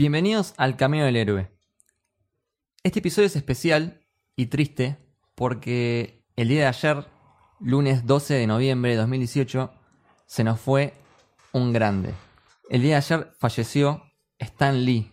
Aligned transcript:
Bienvenidos 0.00 0.54
al 0.58 0.76
Camino 0.76 1.04
del 1.04 1.16
Héroe. 1.16 1.50
Este 2.84 3.00
episodio 3.00 3.26
es 3.26 3.34
especial 3.34 3.98
y 4.36 4.46
triste 4.46 4.96
porque 5.34 6.22
el 6.36 6.46
día 6.46 6.60
de 6.60 6.66
ayer, 6.68 7.06
lunes 7.58 8.06
12 8.06 8.34
de 8.34 8.46
noviembre 8.46 8.92
de 8.92 8.96
2018, 8.96 9.72
se 10.24 10.44
nos 10.44 10.60
fue 10.60 10.94
un 11.50 11.72
grande. 11.72 12.14
El 12.70 12.82
día 12.82 12.90
de 12.92 12.96
ayer 12.98 13.32
falleció 13.40 14.04
Stan 14.38 14.84
Lee, 14.84 15.10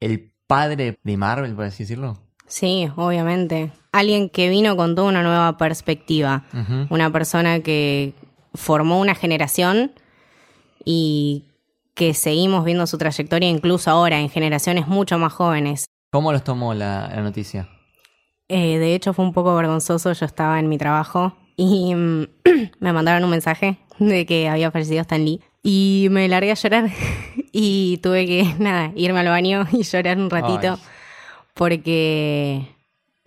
el 0.00 0.32
padre 0.48 0.98
de 1.00 1.16
Marvel, 1.16 1.54
por 1.54 1.66
así 1.66 1.84
decirlo. 1.84 2.18
Sí, 2.48 2.90
obviamente. 2.96 3.70
Alguien 3.92 4.30
que 4.30 4.48
vino 4.48 4.76
con 4.76 4.96
toda 4.96 5.10
una 5.10 5.22
nueva 5.22 5.56
perspectiva. 5.58 6.44
Una 6.90 7.12
persona 7.12 7.60
que 7.60 8.14
formó 8.52 8.98
una 8.98 9.14
generación 9.14 9.92
y 10.84 11.44
que 11.98 12.14
seguimos 12.14 12.64
viendo 12.64 12.86
su 12.86 12.96
trayectoria 12.96 13.50
incluso 13.50 13.90
ahora 13.90 14.20
en 14.20 14.30
generaciones 14.30 14.86
mucho 14.86 15.18
más 15.18 15.32
jóvenes. 15.32 15.86
¿Cómo 16.12 16.30
los 16.30 16.44
tomó 16.44 16.72
la, 16.72 17.10
la 17.12 17.22
noticia? 17.22 17.68
Eh, 18.48 18.78
de 18.78 18.94
hecho 18.94 19.12
fue 19.12 19.24
un 19.24 19.32
poco 19.32 19.54
vergonzoso, 19.56 20.12
yo 20.12 20.24
estaba 20.24 20.60
en 20.60 20.68
mi 20.68 20.78
trabajo 20.78 21.36
y 21.56 21.92
mm, 21.96 22.26
me 22.78 22.92
mandaron 22.92 23.24
un 23.24 23.30
mensaje 23.30 23.78
de 23.98 24.24
que 24.26 24.48
había 24.48 24.70
fallecido 24.70 25.00
Stan 25.00 25.22
Lee 25.22 25.40
y 25.60 26.06
me 26.12 26.28
largué 26.28 26.52
a 26.52 26.54
llorar 26.54 26.88
y 27.52 27.98
tuve 27.98 28.26
que, 28.26 28.54
nada, 28.60 28.92
irme 28.94 29.18
al 29.18 29.28
baño 29.28 29.66
y 29.72 29.82
llorar 29.82 30.18
un 30.18 30.30
ratito 30.30 30.74
Ay. 30.74 30.88
porque, 31.52 32.76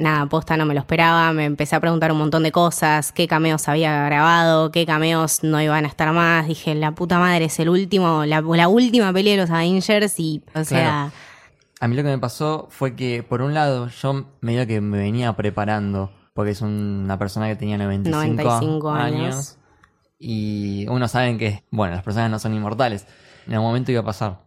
nada, 0.02 0.26
posta 0.26 0.58
no 0.58 0.66
me 0.66 0.74
lo 0.74 0.80
esperaba, 0.80 1.32
me 1.34 1.46
empecé 1.46 1.76
a 1.76 1.80
preguntar 1.80 2.12
un 2.12 2.18
montón 2.18 2.44
de 2.44 2.52
cosas, 2.52 3.12
qué 3.12 3.28
cameos 3.28 3.68
había 3.68 4.06
grabado, 4.06 4.72
qué 4.72 4.86
cameos 4.86 5.44
no 5.44 5.62
iban 5.62 5.86
a 5.86 5.88
estar 5.88 6.12
más, 6.14 6.48
dije, 6.48 6.76
la 6.76 6.94
puta 6.94 7.20
madre, 7.20 7.46
es 7.46 7.60
el 7.60 7.70
último, 7.70 8.26
la, 8.26 8.42
la 8.42 8.68
última 8.68 9.14
peli 9.14 9.32
de 9.32 9.38
los 9.38 9.50
Avengers 9.50 10.20
y, 10.20 10.44
o 10.54 10.64
sea, 10.64 11.12
A 11.80 11.88
mí 11.88 11.96
lo 11.96 12.04
que 12.04 12.10
me 12.10 12.20
pasó 12.20 12.68
fue 12.70 12.96
que, 12.96 13.24
por 13.24 13.42
un 13.42 13.54
lado, 13.54 13.88
yo 13.88 14.26
medio 14.42 14.68
que 14.68 14.82
me 14.82 14.98
venía 14.98 15.34
preparando, 15.34 16.12
porque 16.34 16.52
es 16.52 16.62
una 16.62 17.18
persona 17.18 17.48
que 17.48 17.56
tenía 17.56 17.78
95, 17.78 18.18
95 18.18 18.92
años. 18.92 19.20
años. 19.20 19.58
Y 20.24 20.86
uno 20.88 21.08
sabe 21.08 21.36
que, 21.38 21.66
bueno, 21.72 21.96
las 21.96 22.04
personas 22.04 22.30
no 22.30 22.38
son 22.38 22.54
inmortales. 22.54 23.08
En 23.48 23.54
algún 23.54 23.70
momento 23.70 23.92
iba 23.92 24.02
a 24.02 24.06
pasar. 24.06 24.46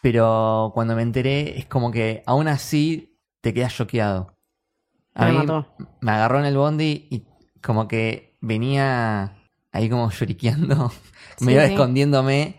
Pero 0.00 0.70
cuando 0.74 0.96
me 0.96 1.02
enteré, 1.02 1.58
es 1.58 1.66
como 1.66 1.90
que 1.90 2.22
aún 2.26 2.48
así 2.48 3.18
te 3.42 3.52
quedas 3.52 3.74
choqueado. 3.74 4.37
A 5.18 5.26
Me 5.26 5.32
mí 5.32 5.38
mató. 5.38 5.66
me 6.00 6.12
agarró 6.12 6.38
en 6.38 6.46
el 6.46 6.56
bondi 6.56 7.06
y 7.10 7.24
como 7.62 7.86
que 7.88 8.38
venía 8.40 9.36
ahí 9.72 9.90
como 9.90 10.10
lloriqueando, 10.10 10.90
Sí, 11.38 11.44
me 11.44 11.52
iba 11.52 11.66
sí. 11.66 11.72
escondiéndome. 11.72 12.56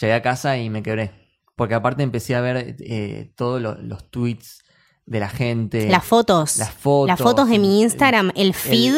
Llegué 0.00 0.14
a 0.14 0.22
casa 0.22 0.56
y 0.58 0.70
me 0.70 0.82
quebré. 0.82 1.10
Porque 1.56 1.74
aparte 1.74 2.02
empecé 2.02 2.34
a 2.34 2.40
ver 2.40 2.76
eh, 2.80 3.32
todos 3.36 3.60
los, 3.60 3.78
los 3.80 4.10
tweets 4.10 4.62
de 5.06 5.20
la 5.20 5.28
gente. 5.28 5.88
Las 5.88 6.04
fotos. 6.04 6.56
Las 6.56 6.70
fotos. 6.70 7.08
Las 7.08 7.20
fotos 7.20 7.48
de 7.48 7.58
mi 7.58 7.82
Instagram, 7.82 8.32
el 8.34 8.54
feed 8.54 8.94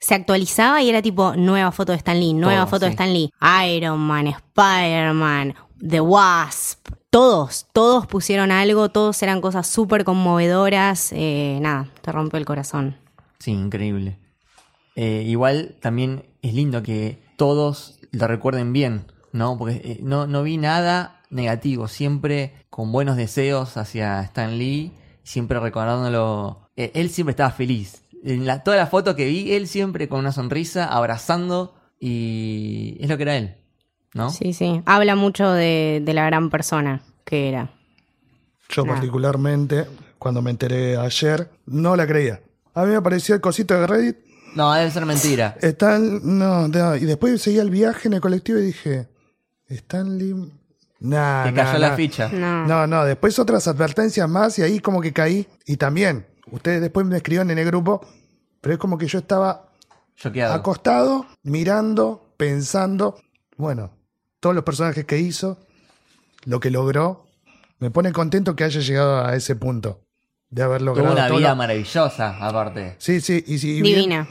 se 0.00 0.14
actualizaba 0.14 0.82
y 0.82 0.88
era 0.88 1.02
tipo 1.02 1.34
nueva 1.36 1.72
foto 1.72 1.92
de 1.92 1.98
Stan 1.98 2.18
Lee, 2.18 2.32
nueva 2.32 2.62
Todo, 2.62 2.70
foto 2.70 2.84
de. 2.86 2.90
Stan 2.92 3.12
Lee. 3.12 3.30
Iron 3.76 3.98
Man, 4.00 4.26
Spider-Man, 4.28 5.54
The 5.86 6.00
Wasp. 6.00 6.88
Todos, 7.10 7.66
todos 7.72 8.06
pusieron 8.06 8.52
algo, 8.52 8.88
todos 8.88 9.20
eran 9.22 9.40
cosas 9.40 9.66
súper 9.66 10.04
conmovedoras. 10.04 11.10
eh, 11.12 11.58
nada, 11.60 11.88
te 12.02 12.12
rompe 12.12 12.36
el 12.38 12.44
corazón. 12.44 12.96
Sí, 13.40 13.50
increíble. 13.50 14.16
Eh, 14.94 15.24
igual 15.26 15.76
también 15.80 16.24
es 16.42 16.54
lindo 16.54 16.82
que 16.82 17.18
todos 17.36 17.98
lo 18.12 18.26
recuerden 18.28 18.72
bien, 18.72 19.06
¿no? 19.32 19.58
Porque 19.58 19.80
eh, 19.84 19.98
no, 20.02 20.26
no 20.28 20.42
vi 20.44 20.56
nada 20.56 21.20
negativo, 21.30 21.88
siempre 21.88 22.54
con 22.70 22.92
buenos 22.92 23.16
deseos 23.16 23.76
hacia 23.76 24.20
Stan 24.22 24.56
Lee, 24.58 24.92
siempre 25.24 25.58
recordándolo. 25.58 26.68
eh, 26.76 26.92
él 26.94 27.10
siempre 27.10 27.32
estaba 27.32 27.50
feliz. 27.50 28.02
En 28.22 28.46
la, 28.46 28.62
toda 28.62 28.76
la 28.76 28.86
foto 28.86 29.16
que 29.16 29.26
vi, 29.26 29.52
él 29.54 29.66
siempre 29.66 30.08
con 30.08 30.20
una 30.20 30.32
sonrisa, 30.32 30.86
abrazando, 30.86 31.74
y 31.98 32.96
es 33.00 33.08
lo 33.08 33.16
que 33.16 33.22
era 33.24 33.36
él, 33.36 33.56
¿no? 34.14 34.30
Sí, 34.30 34.52
sí. 34.52 34.82
Habla 34.86 35.14
mucho 35.16 35.50
de, 35.52 36.02
de 36.04 36.14
la 36.14 36.26
gran 36.26 36.50
persona 36.50 37.02
que 37.24 37.48
era. 37.48 37.70
Yo 38.68 38.84
particularmente, 38.84 39.86
cuando 40.18 40.42
me 40.42 40.50
enteré 40.50 40.96
ayer, 40.96 41.50
no 41.66 41.96
la 41.96 42.06
creía. 42.06 42.40
A 42.74 42.84
mí 42.84 42.90
me 42.90 42.96
apareció 42.96 43.34
el 43.34 43.40
cosito 43.40 43.74
de 43.74 43.86
Reddit. 43.86 44.16
No, 44.54 44.72
debe 44.72 44.90
ser 44.90 45.06
mentira. 45.06 45.56
Stan, 45.60 46.20
no, 46.38 46.68
no, 46.68 46.96
y 46.96 47.04
después 47.04 47.40
seguía 47.40 47.62
el 47.62 47.70
viaje 47.70 48.08
en 48.08 48.14
el 48.14 48.20
colectivo 48.20 48.58
y 48.58 48.62
dije, 48.66 49.08
Stanley... 49.68 50.34
Nah, 51.02 51.44
Te 51.44 51.52
nah, 51.52 51.64
cayó 51.64 51.78
la 51.78 51.88
nah. 51.90 51.96
ficha. 51.96 52.28
No. 52.28 52.66
No, 52.66 52.86
no, 52.86 53.04
después 53.04 53.38
otras 53.38 53.66
advertencias 53.66 54.28
más 54.28 54.58
y 54.58 54.62
ahí 54.62 54.80
como 54.80 55.00
que 55.00 55.12
caí. 55.12 55.48
Y 55.64 55.76
también, 55.76 56.26
ustedes 56.50 56.80
después 56.80 57.06
me 57.06 57.16
escribieron 57.16 57.50
en 57.50 57.58
el 57.58 57.64
grupo, 57.66 58.06
pero 58.60 58.74
es 58.74 58.78
como 58.78 58.98
que 58.98 59.06
yo 59.06 59.18
estaba 59.18 59.70
Choqueado. 60.16 60.52
acostado, 60.52 61.26
mirando, 61.42 62.34
pensando, 62.36 63.16
bueno, 63.56 63.90
todos 64.40 64.54
los 64.54 64.64
personajes 64.64 65.04
que 65.04 65.18
hizo, 65.18 65.58
lo 66.44 66.60
que 66.60 66.70
logró, 66.70 67.26
me 67.78 67.90
pone 67.90 68.12
contento 68.12 68.56
que 68.56 68.64
haya 68.64 68.80
llegado 68.80 69.24
a 69.24 69.34
ese 69.36 69.54
punto 69.56 70.00
de 70.50 70.62
haber 70.62 70.80
Tuvo 70.80 70.86
logrado 70.86 71.12
una 71.12 71.28
todo 71.28 71.38
vida 71.38 71.50
lo- 71.50 71.56
maravillosa, 71.56 72.36
aparte. 72.44 72.96
Sí, 72.98 73.20
sí, 73.20 73.44
y 73.46 73.58
si 73.58 73.80
bien 73.80 73.84
Divina. 73.96 74.28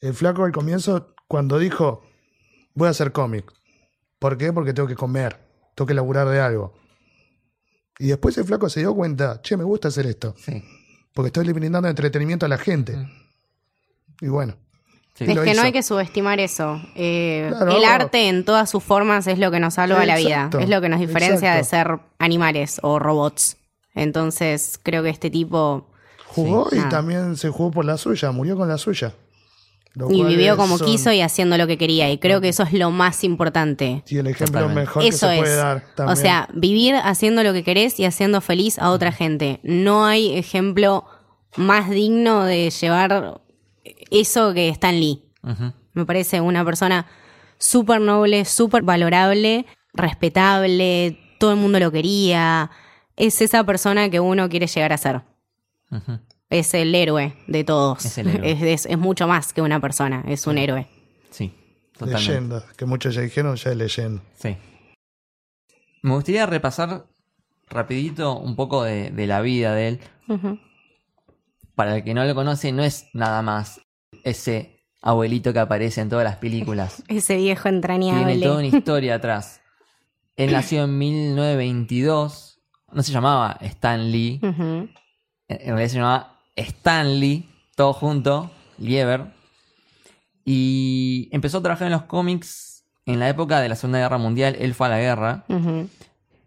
el 0.00 0.14
flaco 0.14 0.44
al 0.44 0.52
comienzo 0.52 1.14
cuando 1.28 1.58
dijo, 1.58 2.02
voy 2.74 2.88
a 2.88 2.90
hacer 2.90 3.12
cómic. 3.12 3.52
¿Por 4.18 4.38
qué? 4.38 4.52
Porque 4.52 4.72
tengo 4.72 4.88
que 4.88 4.94
comer, 4.94 5.38
tengo 5.74 5.86
que 5.86 5.94
laburar 5.94 6.28
de 6.28 6.40
algo. 6.40 6.74
Y 7.98 8.06
después 8.08 8.36
el 8.38 8.44
flaco 8.44 8.68
se 8.68 8.80
dio 8.80 8.94
cuenta, 8.94 9.40
che, 9.42 9.56
me 9.56 9.64
gusta 9.64 9.88
hacer 9.88 10.06
esto, 10.06 10.34
Sí. 10.38 10.62
porque 11.12 11.26
estoy 11.28 11.52
brindando 11.52 11.88
entretenimiento 11.88 12.46
a 12.46 12.48
la 12.48 12.58
gente. 12.58 12.96
Y 14.20 14.28
bueno, 14.28 14.56
sí. 15.14 15.24
Es 15.24 15.38
que 15.40 15.54
no 15.54 15.62
hay 15.62 15.72
que 15.72 15.82
subestimar 15.82 16.40
eso. 16.40 16.80
Eh, 16.94 17.48
Claro. 17.50 17.76
el 17.76 17.84
arte 17.84 18.28
en 18.28 18.44
todas 18.44 18.70
sus 18.70 18.82
formas 18.82 19.26
es 19.26 19.38
lo 19.38 19.50
que 19.50 19.60
nos 19.60 19.74
salva 19.74 20.04
la 20.06 20.16
vida. 20.16 20.50
Es 20.58 20.68
lo 20.68 20.80
que 20.80 20.88
nos 20.88 21.00
diferencia 21.00 21.54
de 21.54 21.64
ser 21.64 21.98
animales 22.18 22.78
o 22.82 22.98
robots. 22.98 23.56
Entonces, 23.94 24.78
creo 24.82 25.02
que 25.02 25.10
este 25.10 25.30
tipo. 25.30 25.88
jugó 26.34 26.70
Sí, 26.70 26.76
y 26.76 26.78
nada. 26.78 26.88
también 26.88 27.36
se 27.36 27.50
jugó 27.50 27.70
por 27.70 27.84
la 27.84 27.98
suya, 27.98 28.30
murió 28.32 28.56
con 28.56 28.66
la 28.66 28.78
suya. 28.78 29.12
Y 30.08 30.22
vivió 30.24 30.56
como 30.56 30.78
son- 30.78 30.86
quiso 30.86 31.12
y 31.12 31.20
haciendo 31.20 31.58
lo 31.58 31.66
que 31.66 31.76
quería. 31.76 32.10
Y 32.10 32.16
creo 32.16 32.40
que 32.40 32.48
eso 32.48 32.62
es 32.62 32.72
lo 32.72 32.90
más 32.90 33.22
importante. 33.24 34.02
Y 34.08 34.16
el 34.16 34.26
ejemplo 34.28 34.60
Totalmente. 34.60 34.80
mejor 34.80 35.02
que 35.02 35.12
se 35.12 35.34
es. 35.34 35.38
puede 35.40 35.56
dar 35.56 35.82
también. 35.94 36.16
O 36.18 36.18
sea, 36.18 36.48
vivir 36.54 36.94
haciendo 36.94 37.42
lo 37.42 37.52
que 37.52 37.62
querés 37.62 38.00
y 38.00 38.06
haciendo 38.06 38.40
feliz 38.40 38.78
a 38.78 38.88
otra 38.92 39.12
gente. 39.12 39.60
No 39.62 40.06
hay 40.06 40.34
ejemplo 40.38 41.04
más 41.56 41.90
digno 41.90 42.44
de 42.44 42.70
llevar 42.70 43.41
eso 44.20 44.52
que 44.54 44.68
Stan 44.70 44.98
Lee. 44.98 45.22
Me 45.94 46.04
parece 46.06 46.40
una 46.40 46.64
persona 46.64 47.06
súper 47.58 48.00
noble, 48.00 48.44
súper 48.44 48.82
valorable, 48.82 49.66
respetable, 49.92 51.18
todo 51.38 51.52
el 51.52 51.56
mundo 51.58 51.78
lo 51.80 51.90
quería. 51.90 52.70
Es 53.16 53.40
esa 53.40 53.64
persona 53.64 54.08
que 54.10 54.20
uno 54.20 54.48
quiere 54.48 54.66
llegar 54.66 54.92
a 54.92 54.98
ser. 54.98 55.22
Es 56.48 56.74
el 56.74 56.94
héroe 56.94 57.34
de 57.46 57.64
todos. 57.64 58.04
Es 58.04 58.18
el 58.18 58.28
héroe. 58.28 58.50
Es, 58.52 58.62
es- 58.62 58.86
es 58.86 58.98
mucho 58.98 59.26
más 59.26 59.52
que 59.52 59.62
una 59.62 59.80
persona, 59.80 60.24
es 60.26 60.46
un 60.46 60.58
héroe. 60.58 60.86
Sí, 61.30 61.52
totalmente. 61.92 62.28
leyenda, 62.28 62.64
que 62.76 62.84
muchos 62.86 63.14
ya 63.14 63.20
dijeron, 63.22 63.56
ya 63.56 63.70
es 63.70 63.76
leyenda. 63.76 64.22
Sí. 64.38 64.56
Me 66.02 66.14
gustaría 66.14 66.46
repasar 66.46 67.06
rapidito 67.68 68.36
un 68.38 68.56
poco 68.56 68.82
de, 68.84 69.10
de 69.10 69.26
la 69.26 69.40
vida 69.40 69.74
de 69.74 69.88
él. 69.88 70.00
Para 71.74 71.96
el 71.96 72.04
que 72.04 72.12
no 72.14 72.24
lo 72.24 72.34
conoce, 72.34 72.72
no 72.72 72.82
es 72.82 73.06
nada 73.14 73.40
más 73.42 73.80
ese 74.24 74.80
abuelito 75.00 75.52
que 75.52 75.58
aparece 75.58 76.00
en 76.00 76.08
todas 76.08 76.24
las 76.24 76.36
películas. 76.36 77.02
Ese 77.08 77.36
viejo 77.36 77.64
Tiene 77.64 77.76
entrañable. 77.78 78.40
toda 78.40 78.58
una 78.58 78.66
historia 78.76 79.14
atrás. 79.16 79.60
Él 80.36 80.52
nació 80.52 80.84
en 80.84 80.96
1922. 80.98 82.60
No 82.92 83.02
se 83.02 83.12
llamaba 83.12 83.56
Stan 83.60 84.10
Lee. 84.10 84.38
En 84.42 84.90
en 85.48 85.66
realidad 85.66 85.88
se 85.88 85.96
llamaba 85.96 86.38
Stanley, 86.56 87.48
todo 87.74 87.92
junto, 87.92 88.50
Lieber. 88.78 89.26
Y 90.44 91.28
empezó 91.32 91.58
a 91.58 91.62
trabajar 91.62 91.86
en 91.86 91.92
los 91.92 92.02
cómics 92.04 92.84
en 93.06 93.18
la 93.18 93.28
época 93.28 93.60
de 93.60 93.68
la 93.68 93.76
Segunda 93.76 93.98
Guerra 93.98 94.18
Mundial. 94.18 94.56
Él 94.58 94.74
fue 94.74 94.86
a 94.86 94.90
la 94.90 94.98
guerra. 94.98 95.44
Ujú. 95.48 95.88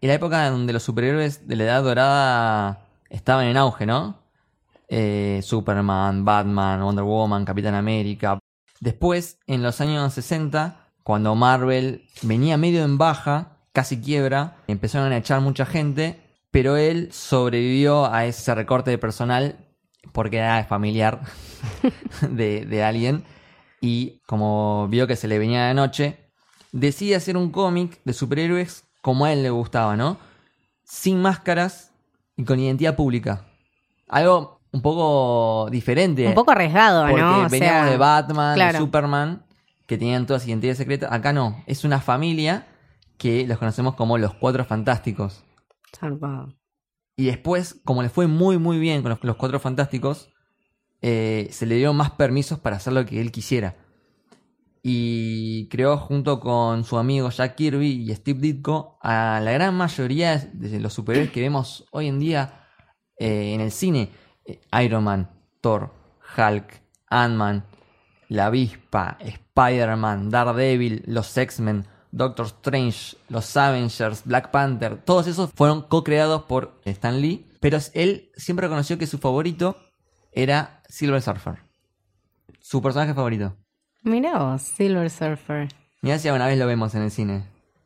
Y 0.00 0.06
la 0.06 0.14
época 0.14 0.48
donde 0.50 0.72
los 0.72 0.82
superhéroes 0.82 1.46
de 1.48 1.56
la 1.56 1.64
Edad 1.64 1.82
Dorada 1.82 2.80
estaban 3.08 3.46
en 3.46 3.56
auge, 3.56 3.86
¿no? 3.86 4.18
Eh, 4.88 5.40
Superman, 5.42 6.24
Batman, 6.24 6.82
Wonder 6.82 7.04
Woman, 7.04 7.44
Capitán 7.44 7.74
América. 7.74 8.38
Después, 8.80 9.38
en 9.46 9.62
los 9.62 9.80
años 9.80 10.12
60, 10.12 10.92
cuando 11.02 11.34
Marvel 11.34 12.04
venía 12.22 12.56
medio 12.56 12.84
en 12.84 12.98
baja, 12.98 13.58
casi 13.72 14.00
quiebra, 14.00 14.56
empezaron 14.66 15.12
a 15.12 15.16
echar 15.16 15.40
mucha 15.40 15.66
gente, 15.66 16.20
pero 16.50 16.76
él 16.76 17.08
sobrevivió 17.12 18.06
a 18.06 18.26
ese 18.26 18.54
recorte 18.54 18.90
de 18.90 18.98
personal 18.98 19.56
porque 20.12 20.38
era 20.38 20.64
familiar 20.64 21.20
de, 22.30 22.64
de 22.64 22.84
alguien 22.84 23.24
y 23.80 24.20
como 24.26 24.88
vio 24.88 25.06
que 25.06 25.16
se 25.16 25.28
le 25.28 25.38
venía 25.38 25.66
de 25.66 25.74
noche, 25.74 26.30
decide 26.72 27.16
hacer 27.16 27.36
un 27.36 27.50
cómic 27.50 28.00
de 28.04 28.12
superhéroes 28.12 28.84
como 29.02 29.24
a 29.24 29.32
él 29.32 29.42
le 29.42 29.50
gustaba, 29.50 29.96
¿no? 29.96 30.18
sin 30.86 31.20
máscaras 31.20 31.92
y 32.36 32.44
con 32.44 32.60
identidad 32.60 32.96
pública. 32.96 33.44
Algo 34.08 34.55
un 34.76 34.82
poco 34.82 35.70
diferente. 35.70 36.26
Un 36.26 36.34
poco 36.34 36.52
arriesgado, 36.52 37.06
porque 37.06 37.22
¿no? 37.22 37.46
O 37.46 37.48
veníamos 37.48 37.52
sea, 37.52 37.86
de 37.86 37.96
Batman, 37.96 38.54
claro. 38.54 38.72
de 38.72 38.78
Superman, 38.78 39.42
que 39.86 39.98
tenían 39.98 40.26
todas 40.26 40.46
identidades 40.46 40.78
secretas. 40.78 41.10
Acá 41.10 41.32
no, 41.32 41.62
es 41.66 41.84
una 41.84 42.00
familia 42.00 42.66
que 43.18 43.46
los 43.46 43.58
conocemos 43.58 43.94
como 43.94 44.18
los 44.18 44.34
Cuatro 44.34 44.64
Fantásticos. 44.64 45.44
zarpado. 45.98 46.54
Y 47.16 47.24
después, 47.24 47.80
como 47.84 48.02
le 48.02 48.10
fue 48.10 48.26
muy 48.26 48.58
muy 48.58 48.78
bien 48.78 49.02
con 49.02 49.10
los, 49.10 49.24
los 49.24 49.36
Cuatro 49.36 49.58
Fantásticos, 49.58 50.28
eh, 51.00 51.48
se 51.50 51.66
le 51.66 51.76
dieron 51.76 51.96
más 51.96 52.10
permisos 52.10 52.58
para 52.58 52.76
hacer 52.76 52.92
lo 52.92 53.04
que 53.06 53.20
él 53.20 53.32
quisiera. 53.32 53.76
Y 54.82 55.68
creó 55.68 55.96
junto 55.96 56.38
con 56.38 56.84
su 56.84 56.98
amigo 56.98 57.30
Jack 57.30 57.56
Kirby 57.56 58.08
y 58.08 58.14
Steve 58.14 58.40
Ditko 58.40 58.98
a 59.02 59.40
la 59.42 59.50
gran 59.52 59.74
mayoría 59.74 60.36
de 60.36 60.78
los 60.78 60.92
superhéroes 60.92 61.32
que 61.32 61.40
vemos 61.40 61.86
hoy 61.90 62.06
en 62.06 62.20
día 62.20 62.66
eh, 63.18 63.54
en 63.54 63.60
el 63.60 63.72
cine. 63.72 64.10
Eh, 64.46 64.60
Iron 64.84 65.04
Man, 65.04 65.30
Thor, 65.60 65.92
Hulk, 66.36 66.80
Ant-Man, 67.08 67.64
La 68.28 68.46
Avispa, 68.46 69.16
Spider-Man, 69.20 70.30
Daredevil, 70.30 71.02
los 71.06 71.36
X-Men, 71.36 71.86
Doctor 72.10 72.46
Strange, 72.46 73.16
los 73.28 73.56
Avengers, 73.56 74.22
Black 74.24 74.50
Panther, 74.50 74.96
todos 74.96 75.26
esos 75.26 75.50
fueron 75.52 75.82
co-creados 75.82 76.42
por 76.44 76.80
Stan 76.84 77.20
Lee, 77.20 77.46
pero 77.60 77.78
él 77.94 78.30
siempre 78.36 78.66
reconoció 78.66 78.96
que 78.98 79.06
su 79.06 79.18
favorito 79.18 79.76
era 80.32 80.82
Silver 80.88 81.20
Surfer. 81.20 81.58
Su 82.60 82.80
personaje 82.82 83.14
favorito. 83.14 83.54
Mirá 84.02 84.38
vos, 84.38 84.62
Silver 84.62 85.10
Surfer. 85.10 85.68
Mirá 86.02 86.18
si 86.18 86.28
alguna 86.28 86.46
vez 86.46 86.58
lo 86.58 86.66
vemos 86.66 86.94
en 86.94 87.02
el 87.02 87.10
cine. 87.10 87.44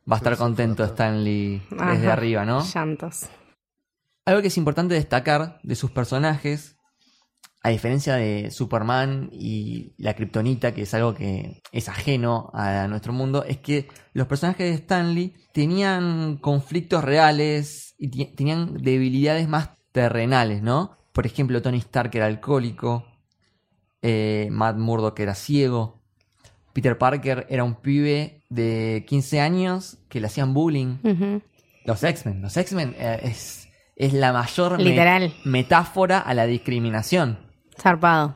Va 0.09 0.15
a 0.15 0.17
estar 0.17 0.37
contento 0.37 0.83
Stan 0.83 1.23
Lee 1.23 1.61
desde 1.69 2.07
Ajá, 2.07 2.13
arriba, 2.13 2.45
¿no? 2.45 2.63
Llantos. 2.63 3.27
Algo 4.25 4.41
que 4.41 4.49
es 4.49 4.57
importante 4.57 4.93
destacar 4.93 5.59
de 5.63 5.75
sus 5.75 5.91
personajes, 5.91 6.77
a 7.63 7.69
diferencia 7.69 8.15
de 8.15 8.49
Superman 8.49 9.29
y 9.31 9.93
la 9.97 10.15
Kryptonita, 10.15 10.73
que 10.73 10.83
es 10.83 10.93
algo 10.93 11.13
que 11.13 11.61
es 11.71 11.89
ajeno 11.89 12.49
a 12.53 12.87
nuestro 12.87 13.13
mundo, 13.13 13.43
es 13.43 13.57
que 13.57 13.87
los 14.13 14.27
personajes 14.27 14.67
de 14.67 14.75
Stanley 14.75 15.35
tenían 15.53 16.37
conflictos 16.37 17.03
reales 17.03 17.93
y 17.99 18.09
tenían 18.33 18.77
debilidades 18.81 19.47
más 19.47 19.71
terrenales, 19.91 20.63
¿no? 20.63 20.97
Por 21.11 21.27
ejemplo, 21.27 21.61
Tony 21.61 21.77
Stark 21.77 22.15
era 22.15 22.25
alcohólico, 22.25 23.05
eh, 24.01 24.47
Matt 24.51 24.77
Murdock 24.77 25.19
era 25.19 25.35
ciego, 25.35 26.01
Peter 26.73 26.97
Parker 26.97 27.45
era 27.49 27.63
un 27.63 27.75
pibe 27.75 28.41
de 28.49 29.05
15 29.07 29.39
años 29.39 29.97
que 30.09 30.19
le 30.19 30.27
hacían 30.27 30.53
bullying. 30.53 30.97
Los 31.85 32.03
X-Men. 32.03 32.41
Los 32.41 32.57
X-Men 32.57 32.95
eh, 32.97 33.19
es, 33.23 33.60
es 34.05 34.13
la 34.13 34.33
mayor 34.33 34.77
me- 34.77 34.83
Literal. 34.83 35.33
metáfora 35.45 36.19
a 36.19 36.33
la 36.33 36.45
discriminación. 36.45 37.37
Zarpado. 37.79 38.35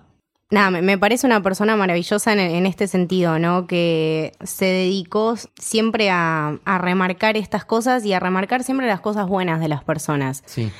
Nada, 0.52 0.70
me, 0.70 0.82
me 0.84 0.98
parece 0.98 1.26
una 1.26 1.42
persona 1.42 1.76
maravillosa 1.76 2.32
en, 2.32 2.40
en 2.40 2.66
este 2.68 2.88
sentido, 2.88 3.40
¿no? 3.40 3.66
Que 3.66 4.34
se 4.44 4.66
dedicó 4.66 5.36
siempre 5.60 6.10
a, 6.12 6.60
a 6.66 6.78
remarcar 6.78 7.36
estas 7.36 7.66
cosas 7.66 8.06
y 8.06 8.14
a 8.14 8.20
remarcar 8.20 8.64
siempre 8.64 8.86
las 8.88 9.02
cosas 9.02 9.28
buenas 9.28 9.60
de 9.60 9.68
las 9.68 9.84
personas. 9.84 10.44
Sí. 10.46 10.72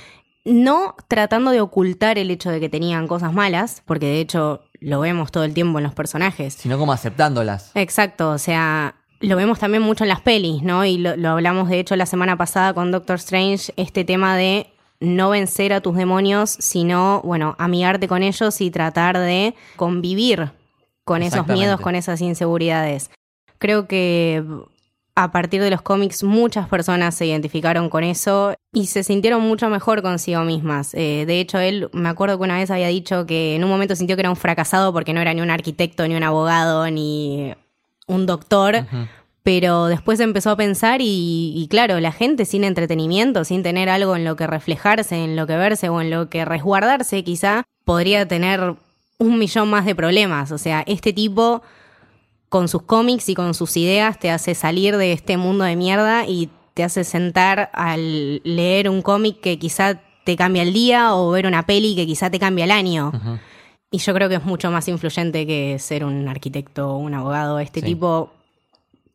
No 0.46 0.96
tratando 1.08 1.50
de 1.50 1.62
ocultar 1.62 2.20
el 2.20 2.30
hecho 2.30 2.52
de 2.52 2.60
que 2.60 2.70
tenían 2.70 3.08
cosas 3.08 3.34
malas, 3.34 3.82
porque 3.86 4.06
de 4.06 4.20
hecho 4.20 4.62
lo 4.80 5.00
vemos 5.00 5.32
todo 5.32 5.44
el 5.44 5.56
tiempo 5.56 5.80
en 5.80 5.84
los 5.84 5.96
personajes. 5.96 6.54
Sino 6.54 6.78
como 6.78 6.94
aceptándolas. 6.94 7.72
Exacto, 7.74 8.30
o 8.30 8.38
sea, 8.38 8.94
lo 9.20 9.36
vemos 9.36 9.58
también 9.58 9.82
mucho 9.82 10.04
en 10.04 10.10
las 10.10 10.22
pelis, 10.22 10.62
¿no? 10.62 10.86
Y 10.86 11.00
lo, 11.00 11.16
lo 11.18 11.30
hablamos 11.30 11.70
de 11.70 11.80
hecho 11.80 11.96
la 11.96 12.06
semana 12.06 12.38
pasada 12.38 12.76
con 12.76 12.92
Doctor 12.92 13.16
Strange, 13.16 13.74
este 13.78 14.06
tema 14.06 14.38
de 14.38 14.68
no 15.00 15.30
vencer 15.30 15.74
a 15.74 15.82
tus 15.82 15.96
demonios, 15.96 16.50
sino, 16.50 17.22
bueno, 17.24 17.56
amigarte 17.60 18.08
con 18.08 18.24
ellos 18.24 18.62
y 18.62 18.72
tratar 18.72 19.18
de 19.18 19.56
convivir 19.76 20.52
con 21.04 21.22
esos 21.22 21.48
miedos, 21.48 21.80
con 21.80 21.96
esas 21.96 22.22
inseguridades. 22.22 23.12
Creo 23.60 23.88
que 23.88 24.44
a 25.16 25.32
partir 25.32 25.62
de 25.62 25.70
los 25.70 25.82
cómics 25.82 26.24
muchas 26.24 26.68
personas 26.68 27.16
se 27.16 27.26
identificaron 27.26 27.90
con 27.90 28.04
eso 28.04 28.54
y 28.74 28.88
se 28.88 29.04
sintieron 29.04 29.42
mucho 29.42 29.70
mejor 29.70 30.02
consigo 30.02 30.42
mismas. 30.44 30.94
Eh, 30.94 31.24
de 31.26 31.40
hecho, 31.40 31.60
él, 31.60 31.90
me 31.94 32.10
acuerdo 32.10 32.38
que 32.38 32.44
una 32.44 32.58
vez 32.58 32.70
había 32.70 32.90
dicho 32.90 33.26
que 33.26 33.56
en 33.56 33.64
un 33.64 33.70
momento 33.70 33.96
sintió 33.96 34.18
que 34.18 34.24
era 34.24 34.30
un 34.30 34.36
fracasado 34.36 34.92
porque 34.92 35.14
no 35.14 35.22
era 35.22 35.34
ni 35.34 35.42
un 35.42 35.52
arquitecto, 35.52 36.06
ni 36.08 36.16
un 36.16 36.24
abogado, 36.24 36.90
ni 36.92 37.54
un 38.08 38.26
doctor. 38.26 38.86
Pero 39.46 39.86
después 39.86 40.20
empezó 40.20 40.50
a 40.50 40.56
pensar 40.58 41.02
y, 41.02 41.54
y 41.56 41.68
claro, 41.70 42.00
la 42.00 42.12
gente 42.12 42.46
sin 42.46 42.64
entretenimiento, 42.64 43.46
sin 43.46 43.62
tener 43.62 43.90
algo 43.90 44.16
en 44.16 44.26
lo 44.26 44.36
que 44.36 44.48
reflejarse, 44.48 45.24
en 45.24 45.36
lo 45.36 45.46
que 45.46 45.56
verse 45.56 45.88
o 45.88 46.02
en 46.02 46.10
lo 46.10 46.30
que 46.30 46.46
resguardarse, 46.46 47.24
quizá 47.24 47.64
podría 47.84 48.28
tener 48.28 48.74
un 49.20 49.38
millón 49.38 49.70
más 49.70 49.86
de 49.86 49.94
problemas. 49.94 50.52
O 50.52 50.58
sea, 50.58 50.84
este 50.88 51.14
tipo 51.14 51.62
con 52.50 52.68
sus 52.68 52.82
cómics 52.82 53.30
y 53.30 53.36
con 53.36 53.54
sus 53.54 53.78
ideas 53.78 54.18
te 54.20 54.32
hace 54.32 54.56
salir 54.56 54.98
de 54.98 55.14
este 55.14 55.38
mundo 55.38 55.64
de 55.64 55.76
mierda 55.76 56.26
y 56.26 56.50
te 56.74 56.84
hace 56.84 57.04
sentar 57.04 57.70
al 57.74 58.42
leer 58.44 58.90
un 58.90 59.04
cómic 59.04 59.42
que 59.42 59.60
quizá 59.60 60.02
te 60.24 60.36
cambia 60.36 60.64
el 60.64 60.74
día 60.74 61.14
o 61.16 61.30
ver 61.30 61.46
una 61.46 61.68
peli 61.68 61.96
que 61.96 62.08
quizá 62.08 62.32
te 62.32 62.40
cambia 62.40 62.66
el 62.66 62.72
año. 62.72 63.12
Y 63.92 64.00
yo 64.00 64.12
creo 64.16 64.28
que 64.28 64.36
es 64.36 64.44
mucho 64.44 64.72
más 64.72 64.88
influyente 64.88 65.46
que 65.46 65.78
ser 65.78 66.04
un 66.04 66.28
arquitecto 66.28 66.90
o 66.94 66.98
un 66.98 67.14
abogado. 67.14 67.60
Este 67.60 67.82
Sí. 67.82 67.86
tipo 67.86 68.32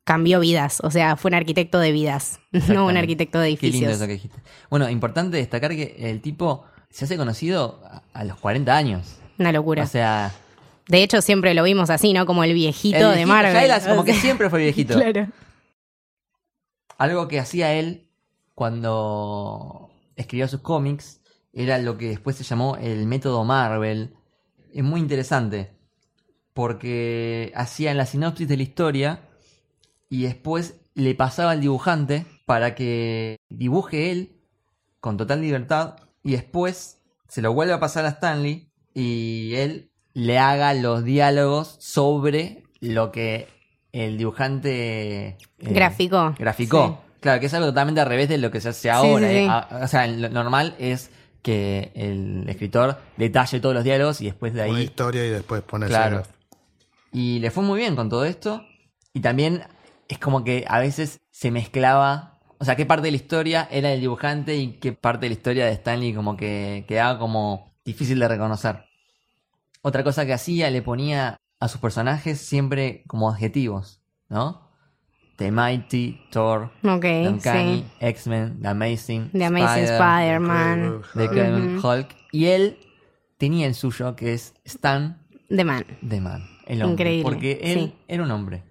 cambió 0.04 0.40
vidas, 0.40 0.80
o 0.82 0.90
sea, 0.90 1.16
fue 1.16 1.30
un 1.30 1.34
arquitecto 1.34 1.78
de 1.78 1.92
vidas, 1.92 2.40
no 2.68 2.86
un 2.86 2.96
arquitecto 2.96 3.38
de 3.38 3.56
Qué 3.56 3.68
lindo 3.68 3.86
edificios. 3.86 3.96
eso 3.96 4.06
que 4.06 4.12
dijiste. 4.14 4.38
Bueno, 4.68 4.88
importante 4.88 5.36
destacar 5.36 5.70
que 5.72 5.96
el 5.98 6.20
tipo 6.20 6.64
se 6.90 7.04
hace 7.04 7.16
conocido 7.16 7.80
a, 8.12 8.24
los 8.24 8.38
40 8.38 8.76
años. 8.76 9.18
Una 9.38 9.52
locura. 9.52 9.84
O 9.84 9.86
sea, 9.86 10.32
de 10.88 11.02
hecho, 11.02 11.22
siempre 11.22 11.54
lo 11.54 11.62
vimos 11.62 11.88
así, 11.90 12.12
¿no? 12.12 12.26
Como 12.26 12.42
el 12.44 12.52
viejito, 12.52 13.12
el 13.12 13.18
de 13.18 13.26
Marvel. 13.26 13.70
como 13.86 14.00
O 14.00 14.04
que 14.04 14.14
siempre 14.20 14.50
fue 14.50 14.60
viejito. 14.60 14.94
Claro. 14.94 15.28
Algo 16.98 17.28
que 17.28 17.38
hacía 17.38 17.72
él 17.72 18.08
cuando 18.54 19.90
escribió 20.16 20.48
sus 20.48 20.60
cómics 20.60 21.20
era 21.52 21.78
lo 21.78 21.96
que 21.96 22.08
después 22.08 22.36
se 22.36 22.44
llamó 22.44 22.76
el 22.76 23.06
método 23.06 23.44
Marvel. 23.44 24.14
Es 24.72 24.84
muy 24.84 25.00
interesante 25.00 25.70
porque 26.52 27.52
hacía 27.54 27.94
la 27.94 28.06
sinopsis 28.06 28.48
de 28.48 28.56
la 28.56 28.62
historia 28.62 29.20
y 30.10 30.24
después 30.24 30.74
le 30.94 31.14
pasaba 31.14 31.52
al 31.52 31.60
dibujante 31.62 32.26
para 32.44 32.74
que 32.74 33.38
dibuje 33.48 34.10
él 34.10 34.32
con 35.00 35.16
total 35.16 35.40
libertad 35.40 35.96
y 36.22 36.32
después 36.32 36.98
se 37.28 37.40
lo 37.40 37.54
vuelve 37.54 37.72
a 37.72 37.80
pasar 37.80 38.04
a 38.04 38.08
Stanley 38.10 38.68
y 38.92 39.54
él 39.54 39.90
le 40.12 40.38
haga 40.38 40.74
los 40.74 41.04
diálogos 41.04 41.76
sobre 41.78 42.64
lo 42.80 43.12
que 43.12 43.46
el 43.92 44.18
dibujante 44.18 45.26
eh, 45.28 45.36
Graficó. 45.58 46.34
graficó. 46.38 47.02
Claro, 47.20 47.38
que 47.40 47.46
es 47.46 47.54
algo 47.54 47.68
totalmente 47.68 48.00
al 48.00 48.08
revés 48.08 48.28
de 48.28 48.38
lo 48.38 48.50
que 48.50 48.60
se 48.60 48.70
hace 48.70 48.90
ahora. 48.90 49.28
sí, 49.28 49.34
eh. 49.36 49.40
sí. 49.44 49.48
A- 49.48 49.80
O 49.84 49.88
sea, 49.88 50.06
lo 50.06 50.28
normal 50.30 50.74
es 50.78 51.10
que 51.42 51.92
el 51.94 52.48
escritor 52.48 52.98
detalle 53.16 53.60
todos 53.60 53.74
los 53.74 53.84
diálogos 53.84 54.20
y 54.20 54.26
después 54.26 54.52
de 54.54 54.68
Una 54.68 54.78
ahí 54.78 54.84
historia 54.84 55.24
y 55.24 55.30
después 55.30 55.62
pones 55.62 55.88
Claro. 55.88 56.22
Y 57.12 57.38
le 57.38 57.50
fue 57.50 57.62
muy 57.62 57.78
bien 57.78 57.94
con 57.96 58.08
todo 58.08 58.24
esto. 58.24 58.64
Y 59.12 59.20
también 59.20 59.62
es 60.10 60.18
como 60.18 60.42
que 60.42 60.64
a 60.68 60.80
veces 60.80 61.20
se 61.30 61.50
mezclaba. 61.50 62.40
O 62.58 62.64
sea, 62.64 62.74
qué 62.76 62.84
parte 62.84 63.04
de 63.06 63.12
la 63.12 63.16
historia 63.16 63.68
era 63.70 63.90
del 63.90 64.00
dibujante 64.00 64.56
y 64.56 64.72
qué 64.72 64.92
parte 64.92 65.26
de 65.26 65.30
la 65.30 65.34
historia 65.34 65.66
de 65.66 65.72
Stanley 65.72 66.12
como 66.12 66.36
que 66.36 66.84
quedaba 66.88 67.18
como 67.18 67.72
difícil 67.84 68.18
de 68.18 68.28
reconocer. 68.28 68.84
Otra 69.82 70.02
cosa 70.04 70.26
que 70.26 70.34
hacía, 70.34 70.68
le 70.70 70.82
ponía 70.82 71.36
a 71.60 71.68
sus 71.68 71.80
personajes 71.80 72.40
siempre 72.40 73.04
como 73.06 73.30
adjetivos, 73.30 74.02
¿no? 74.28 74.68
The 75.36 75.52
Mighty, 75.52 76.20
Thor, 76.30 76.70
Ok, 76.84 77.00
The 77.00 77.28
Uncanny, 77.28 77.78
sí. 77.78 77.84
X-Men, 78.00 78.60
The 78.60 78.68
Amazing, 78.68 79.30
The 79.32 79.44
Amazing 79.46 79.84
Spider-Man. 79.84 81.02
The 81.14 81.24
Incredible 81.24 81.78
Hulk. 81.78 82.08
Y 82.32 82.46
él 82.46 82.78
tenía 83.38 83.66
el 83.66 83.74
suyo, 83.74 84.16
que 84.16 84.34
es 84.34 84.54
Stan 84.64 85.24
The 85.48 85.64
Man. 85.64 85.86
The 86.06 86.20
Man, 86.20 86.46
el 86.66 86.82
hombre. 86.82 86.92
Increíble, 87.04 87.22
Porque 87.22 87.60
él 87.62 87.78
sí. 87.78 87.94
era 88.06 88.22
un 88.22 88.30
hombre. 88.32 88.64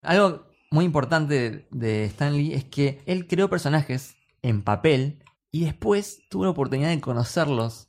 Algo 0.00 0.51
muy 0.72 0.84
importante 0.84 1.66
de 1.70 2.04
Stan 2.06 2.36
Lee 2.36 2.54
es 2.54 2.64
que 2.64 3.00
él 3.06 3.26
creó 3.28 3.48
personajes 3.48 4.16
en 4.42 4.62
papel 4.62 5.22
y 5.50 5.64
después 5.64 6.22
tuvo 6.28 6.44
la 6.44 6.50
oportunidad 6.50 6.88
de 6.88 7.00
conocerlos 7.00 7.88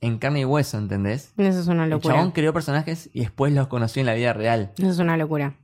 en 0.00 0.18
carne 0.18 0.40
y 0.40 0.44
hueso, 0.44 0.78
¿entendés? 0.78 1.32
Eso 1.36 1.60
es 1.60 1.68
una 1.68 1.84
El 1.84 1.90
locura. 1.90 2.16
chabón 2.16 2.32
creó 2.32 2.52
personajes 2.52 3.08
y 3.12 3.20
después 3.20 3.52
los 3.52 3.68
conoció 3.68 4.00
en 4.00 4.06
la 4.06 4.14
vida 4.14 4.32
real. 4.32 4.72
Eso 4.76 4.90
es 4.90 4.98
una 4.98 5.16
locura. 5.16 5.54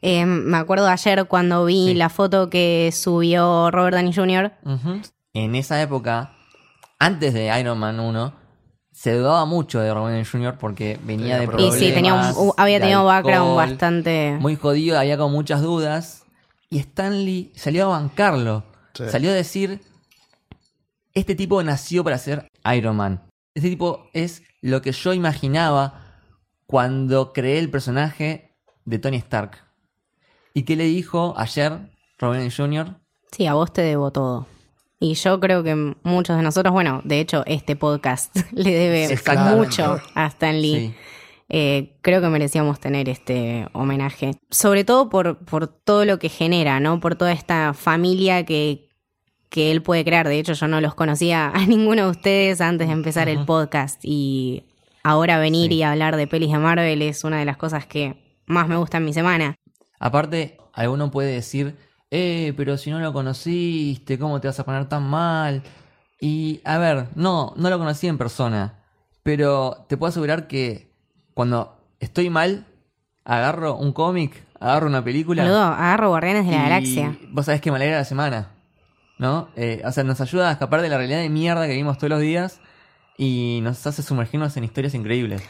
Eh, 0.00 0.24
me 0.24 0.56
acuerdo 0.56 0.86
ayer 0.86 1.26
cuando 1.26 1.64
vi 1.64 1.88
Sí. 1.88 1.94
la 1.94 2.08
foto 2.08 2.48
que 2.48 2.90
subió 2.92 3.70
Robert 3.72 3.96
Downey 3.96 4.14
Jr. 4.14 4.52
En 5.34 5.54
esa 5.56 5.82
época, 5.82 6.36
antes 7.00 7.34
de 7.34 7.58
Iron 7.60 7.78
Man 7.78 7.98
1, 7.98 8.32
se 8.98 9.12
dudaba 9.16 9.44
mucho 9.44 9.78
de 9.78 9.88
Downey 9.90 10.24
Jr. 10.24 10.58
porque 10.58 10.98
venía 11.04 11.38
Tenía 11.38 11.38
de 11.38 11.44
Y 11.44 11.46
problemas. 11.46 11.74
sí, 11.76 11.92
tenía 11.92 12.14
un- 12.14 12.52
había 12.56 12.80
tenido 12.80 13.02
un 13.02 13.06
background 13.06 13.54
bastante... 13.54 14.36
muy 14.40 14.56
jodido, 14.56 14.98
había 14.98 15.16
con 15.16 15.30
muchas 15.30 15.62
dudas. 15.62 16.24
Y 16.68 16.80
Stanley 16.80 17.52
salió 17.54 17.84
a 17.84 18.00
bancarlo. 18.00 18.64
Sí. 18.94 19.04
Salió 19.08 19.30
a 19.30 19.34
decir, 19.34 19.80
este 21.14 21.36
tipo 21.36 21.62
nació 21.62 22.02
para 22.02 22.18
ser 22.18 22.50
Iron 22.74 22.96
Man. 22.96 23.22
Este 23.54 23.68
tipo 23.70 24.08
es 24.14 24.42
lo 24.62 24.82
que 24.82 24.90
yo 24.90 25.12
imaginaba 25.12 26.04
cuando 26.66 27.32
creé 27.32 27.60
el 27.60 27.70
personaje 27.70 28.56
de 28.84 28.98
Tony 28.98 29.18
Stark. 29.18 29.58
¿Y 30.54 30.64
qué 30.64 30.74
le 30.74 30.84
dijo 30.84 31.34
ayer 31.36 31.92
Downey 32.18 32.50
Jr.? 32.50 32.96
Sí, 33.30 33.46
a 33.46 33.54
vos 33.54 33.72
te 33.72 33.82
debo 33.82 34.10
todo. 34.10 34.48
Y 35.00 35.14
yo 35.14 35.38
creo 35.38 35.62
que 35.62 35.94
muchos 36.02 36.36
de 36.36 36.42
nosotros, 36.42 36.72
bueno, 36.72 37.00
de 37.04 37.20
hecho, 37.20 37.44
este 37.46 37.76
podcast 37.76 38.36
le 38.52 38.70
debe 38.72 39.18
mucho 39.54 40.00
a 40.14 40.26
Stan 40.26 40.60
Lee. 40.60 40.88
Sí. 40.88 40.94
Eh, 41.50 41.96
creo 42.02 42.20
que 42.20 42.28
merecíamos 42.28 42.78
tener 42.78 43.08
este 43.08 43.66
homenaje. 43.72 44.32
Sobre 44.50 44.84
todo 44.84 45.08
por, 45.08 45.38
por 45.44 45.66
todo 45.68 46.04
lo 46.04 46.18
que 46.18 46.28
genera, 46.28 46.78
¿no? 46.80 47.00
Por 47.00 47.14
toda 47.14 47.32
esta 47.32 47.72
familia 47.74 48.44
que, 48.44 48.88
que 49.48 49.70
él 49.70 49.82
puede 49.82 50.04
crear. 50.04 50.28
De 50.28 50.38
hecho, 50.38 50.52
yo 50.52 50.68
no 50.68 50.80
los 50.80 50.94
conocía 50.94 51.48
a 51.48 51.58
ninguno 51.66 52.04
de 52.04 52.10
ustedes 52.10 52.60
antes 52.60 52.88
de 52.88 52.92
empezar 52.92 53.28
el 53.28 53.44
podcast. 53.46 54.00
Y 54.04 54.64
ahora 55.04 55.38
venir 55.38 55.70
Sí. 55.70 55.76
y 55.76 55.82
hablar 55.84 56.16
de 56.16 56.26
pelis 56.26 56.52
de 56.52 56.58
Marvel 56.58 57.00
es 57.02 57.24
una 57.24 57.38
de 57.38 57.44
las 57.46 57.56
cosas 57.56 57.86
que 57.86 58.16
más 58.46 58.68
me 58.68 58.76
gusta 58.76 58.98
en 58.98 59.04
mi 59.06 59.14
semana. 59.14 59.54
Aparte, 60.00 60.58
alguno 60.74 61.10
puede 61.10 61.32
decir, 61.32 61.76
eh, 62.10 62.54
pero 62.56 62.76
si 62.76 62.90
no 62.90 63.00
lo 63.00 63.12
conociste, 63.12 64.18
¿cómo 64.18 64.40
te 64.40 64.48
vas 64.48 64.58
a 64.58 64.64
poner 64.64 64.88
tan 64.88 65.08
mal? 65.08 65.62
Y, 66.20 66.60
a 66.64 66.78
ver, 66.78 67.08
no, 67.14 67.52
no 67.56 67.70
lo 67.70 67.78
conocí 67.78 68.06
en 68.06 68.18
persona, 68.18 68.82
pero 69.22 69.86
te 69.88 69.96
puedo 69.96 70.08
asegurar 70.08 70.48
que 70.48 70.90
cuando 71.34 71.76
estoy 72.00 72.30
mal, 72.30 72.66
agarro 73.24 73.76
un 73.76 73.92
cómic, 73.92 74.44
agarro 74.58 74.86
una 74.86 75.04
película. 75.04 75.42
Boludo, 75.42 75.62
agarro 75.62 76.08
Guardianes 76.08 76.46
de 76.46 76.52
la 76.52 76.62
Galaxia. 76.62 77.18
Vos 77.30 77.46
sabés 77.46 77.60
que 77.60 77.70
me 77.70 77.76
alegra 77.76 77.98
la 77.98 78.04
semana, 78.04 78.48
¿no? 79.18 79.48
Eh, 79.54 79.82
o 79.84 79.92
sea, 79.92 80.02
nos 80.02 80.20
ayuda 80.20 80.48
a 80.48 80.52
escapar 80.52 80.82
de 80.82 80.88
la 80.88 80.96
realidad 80.96 81.18
de 81.18 81.28
mierda 81.28 81.66
que 81.66 81.72
vivimos 81.72 81.98
todos 81.98 82.10
los 82.10 82.20
días 82.20 82.60
y 83.16 83.60
nos 83.62 83.86
hace 83.86 84.02
sumergirnos 84.02 84.56
en 84.56 84.64
historias 84.64 84.94
increíbles. 84.94 85.42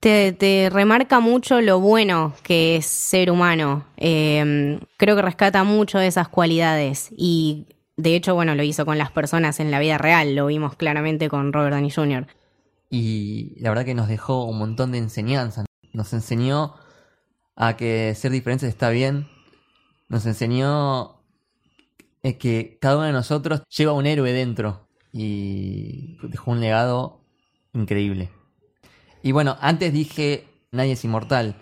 Te, 0.00 0.32
te 0.32 0.68
remarca 0.70 1.20
mucho 1.20 1.60
lo 1.62 1.80
bueno 1.80 2.34
que 2.42 2.76
es 2.76 2.86
ser 2.86 3.30
humano. 3.30 3.86
Eh, 3.96 4.78
creo 4.98 5.16
que 5.16 5.22
rescata 5.22 5.64
mucho 5.64 5.98
de 5.98 6.08
esas 6.08 6.28
cualidades. 6.28 7.08
Y 7.16 7.66
de 7.96 8.16
hecho, 8.16 8.34
bueno, 8.34 8.54
lo 8.54 8.62
hizo 8.62 8.84
con 8.84 8.98
las 8.98 9.10
personas 9.10 9.60
en 9.60 9.70
la 9.70 9.78
vida 9.78 9.98
real. 9.98 10.34
Lo 10.34 10.46
vimos 10.46 10.76
claramente 10.76 11.28
con 11.28 11.52
Robert 11.52 11.74
Downey 11.74 11.90
Jr. 11.90 12.26
Y 12.90 13.54
la 13.60 13.70
verdad 13.70 13.84
que 13.84 13.94
nos 13.94 14.08
dejó 14.08 14.44
un 14.44 14.58
montón 14.58 14.92
de 14.92 14.98
enseñanzas. 14.98 15.66
Nos 15.92 16.12
enseñó 16.12 16.74
a 17.56 17.76
que 17.76 18.14
ser 18.14 18.32
diferentes 18.32 18.68
está 18.68 18.90
bien. 18.90 19.28
Nos 20.08 20.26
enseñó 20.26 21.22
eh, 22.22 22.36
que 22.36 22.78
cada 22.80 22.96
uno 22.96 23.06
de 23.06 23.12
nosotros 23.12 23.62
lleva 23.68 23.92
un 23.92 24.06
héroe 24.06 24.32
dentro. 24.32 24.88
Y 25.12 26.18
dejó 26.28 26.50
un 26.50 26.60
legado 26.60 27.20
increíble. 27.72 28.30
Y 29.24 29.32
bueno, 29.32 29.56
antes 29.62 29.90
dije 29.90 30.46
nadie 30.70 30.92
es 30.92 31.04
inmortal. 31.04 31.56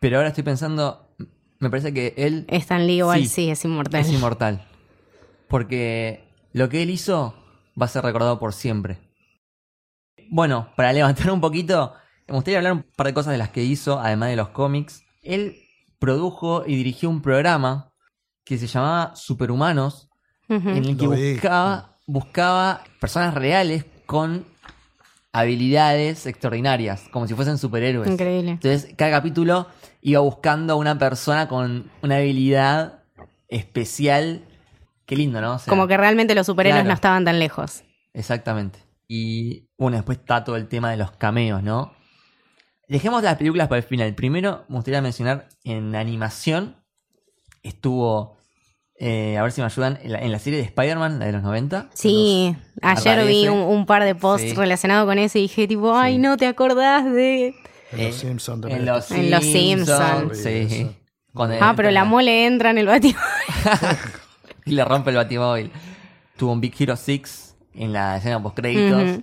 Pero 0.00 0.16
ahora 0.16 0.28
estoy 0.30 0.42
pensando, 0.42 1.06
me 1.58 1.68
parece 1.68 1.92
que 1.92 2.14
él 2.16 2.46
Stan 2.48 2.86
Lee 2.86 2.98
igual 2.98 3.20
sí, 3.20 3.28
Sí, 3.28 3.50
es 3.50 3.62
inmortal. 3.66 4.00
es 4.00 4.10
inmortal. 4.10 4.66
Porque 5.48 6.24
lo 6.54 6.70
que 6.70 6.82
él 6.82 6.88
hizo 6.88 7.34
va 7.80 7.84
a 7.84 7.88
ser 7.90 8.04
recordado 8.04 8.38
por 8.38 8.54
siempre. 8.54 8.98
Bueno, 10.30 10.72
para 10.76 10.94
levantar 10.94 11.30
un 11.30 11.42
poquito, 11.42 11.92
me 12.26 12.34
gustaría 12.34 12.58
hablar 12.58 12.72
un 12.72 12.86
par 12.96 13.06
de 13.06 13.14
cosas 13.14 13.32
de 13.32 13.38
las 13.38 13.50
que 13.50 13.64
hizo, 13.64 14.00
además 14.00 14.30
de 14.30 14.36
los 14.36 14.48
cómics. 14.48 15.04
Él 15.22 15.56
produjo 15.98 16.64
y 16.66 16.74
dirigió 16.74 17.10
un 17.10 17.20
programa 17.20 17.92
que 18.44 18.56
se 18.56 18.66
llamaba 18.66 19.14
Superhumanos, 19.14 20.08
en 20.48 20.68
el 20.68 20.96
que 20.96 21.06
buscaba, 21.06 21.98
buscaba 22.06 22.82
personas 22.98 23.34
reales 23.34 23.84
con 24.06 24.46
habilidades 25.32 26.26
extraordinarias, 26.26 27.08
como 27.10 27.26
si 27.26 27.34
fuesen 27.34 27.58
superhéroes. 27.58 28.10
Increíble. 28.10 28.52
Entonces, 28.52 28.94
cada 28.96 29.10
capítulo 29.10 29.66
iba 30.00 30.20
buscando 30.20 30.74
a 30.74 30.76
una 30.76 30.98
persona 30.98 31.48
con 31.48 31.90
una 32.02 32.16
habilidad 32.16 33.04
especial. 33.48 34.44
Qué 35.06 35.16
lindo, 35.16 35.40
¿no? 35.40 35.54
O 35.54 35.58
sea, 35.58 35.70
Como 35.70 35.86
que 35.86 35.96
realmente 35.96 36.34
los 36.34 36.46
superhéroes 36.46 36.82
claro. 36.82 36.88
no 36.88 36.94
estaban 36.94 37.24
tan 37.24 37.38
lejos. 37.38 37.82
Exactamente. 38.12 38.80
Y 39.06 39.68
bueno, 39.78 39.96
después 39.96 40.18
está 40.18 40.44
todo 40.44 40.56
el 40.56 40.68
tema 40.68 40.90
de 40.90 40.98
los 40.98 41.12
cameos, 41.12 41.62
¿no? 41.62 41.92
Dejemos 42.88 43.22
las 43.22 43.36
películas 43.36 43.68
para 43.68 43.78
el 43.78 43.84
final. 43.84 44.14
Primero, 44.14 44.64
me 44.68 44.76
gustaría 44.76 45.02
mencionar 45.02 45.48
en 45.64 45.94
animación. 45.94 46.76
Estuvo, 47.62 48.37
eh, 49.00 49.36
a 49.38 49.42
ver 49.42 49.52
si 49.52 49.60
me 49.60 49.66
ayudan, 49.66 49.98
en 50.02 50.12
la, 50.12 50.18
en 50.18 50.32
la 50.32 50.38
serie 50.38 50.58
de 50.58 50.64
Spider-Man, 50.64 51.18
la 51.18 51.26
de 51.26 51.32
los 51.32 51.42
90. 51.42 51.88
Sí, 51.94 52.56
ayer 52.82 53.26
vi 53.26 53.48
un, 53.48 53.58
un 53.58 53.86
par 53.86 54.04
de 54.04 54.14
posts 54.14 54.50
Sí. 54.50 54.54
relacionados 54.56 55.06
con 55.06 55.18
eso 55.18 55.38
y 55.38 55.42
dije 55.42 55.66
tipo, 55.68 55.94
ay, 55.96 56.14
Sí. 56.14 56.18
no 56.18 56.36
te 56.36 56.46
acordás 56.46 57.04
de... 57.04 57.54
En 57.92 58.00
Eh, 58.00 58.06
los 58.08 58.16
Simpsons 58.16 58.56
En 58.56 58.60
también. 58.62 58.86
los 58.86 59.10
En 59.12 59.30
Los 59.30 59.44
Simpsons. 59.44 60.18
Simpsons. 60.32 60.38
Sí. 60.42 60.82
Eso. 60.82 60.94
Cuando 61.32 61.56
Ah, 61.60 61.74
pero 61.76 61.90
la 61.90 62.04
mole 62.04 62.46
entra 62.46 62.70
en 62.70 62.78
el 62.78 62.86
batimóvil. 62.86 63.20
y 64.66 64.72
le 64.72 64.84
rompe 64.84 65.10
el 65.10 65.16
batimóvil. 65.16 65.70
Tuvo 66.36 66.52
un 66.52 66.60
Big 66.60 66.74
Hero 66.78 66.96
6 66.96 67.56
en 67.74 67.92
la 67.92 68.16
escena 68.16 68.42
post 68.42 68.56
créditos. 68.56 69.02
Ujú. 69.02 69.22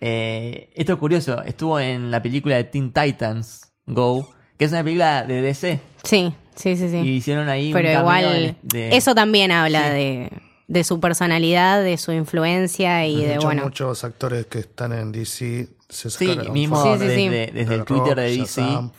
esto 0.00 0.92
es 0.94 0.98
curioso, 0.98 1.42
estuvo 1.42 1.78
en 1.78 2.10
la 2.10 2.20
película 2.22 2.56
de 2.56 2.64
Teen 2.64 2.92
Titans 2.92 3.72
Go, 3.86 4.28
que 4.56 4.64
es 4.64 4.72
una 4.72 4.82
película 4.82 5.24
de 5.24 5.42
DC. 5.42 5.80
Sí, 6.02 6.32
sí, 6.54 6.76
sí, 6.76 6.88
sí. 6.88 6.96
Y 6.98 7.08
hicieron 7.16 7.48
ahí 7.48 7.72
Pero 7.72 7.88
un 7.90 7.98
igual, 8.00 8.56
de- 8.62 8.96
eso 8.96 9.14
también 9.14 9.50
habla 9.52 9.88
Sí. 9.88 9.94
de, 9.94 10.32
de 10.68 10.84
su 10.84 11.00
personalidad, 11.00 11.82
de 11.82 11.96
su 11.98 12.12
influencia 12.12 13.06
y 13.06 13.20
De 13.20 13.26
de, 13.28 13.34
hecho, 13.34 13.46
bueno, 13.46 13.64
muchos 13.64 14.04
actores 14.04 14.46
que 14.46 14.60
están 14.60 14.92
en 14.92 15.12
DC 15.12 15.68
se 15.88 16.10
Sí, 16.10 16.26
sacaron 16.28 16.52
mismo 16.52 16.82
Sí, 16.82 16.88
sí, 16.94 16.98
desde, 17.06 17.16
sí. 17.16 17.52
desde 17.52 17.74
el 17.74 17.84
Twitter 17.84 18.08
Rock, 18.08 18.16
de 18.16 18.22
DC 18.30 18.38
Shazam. 18.62 18.90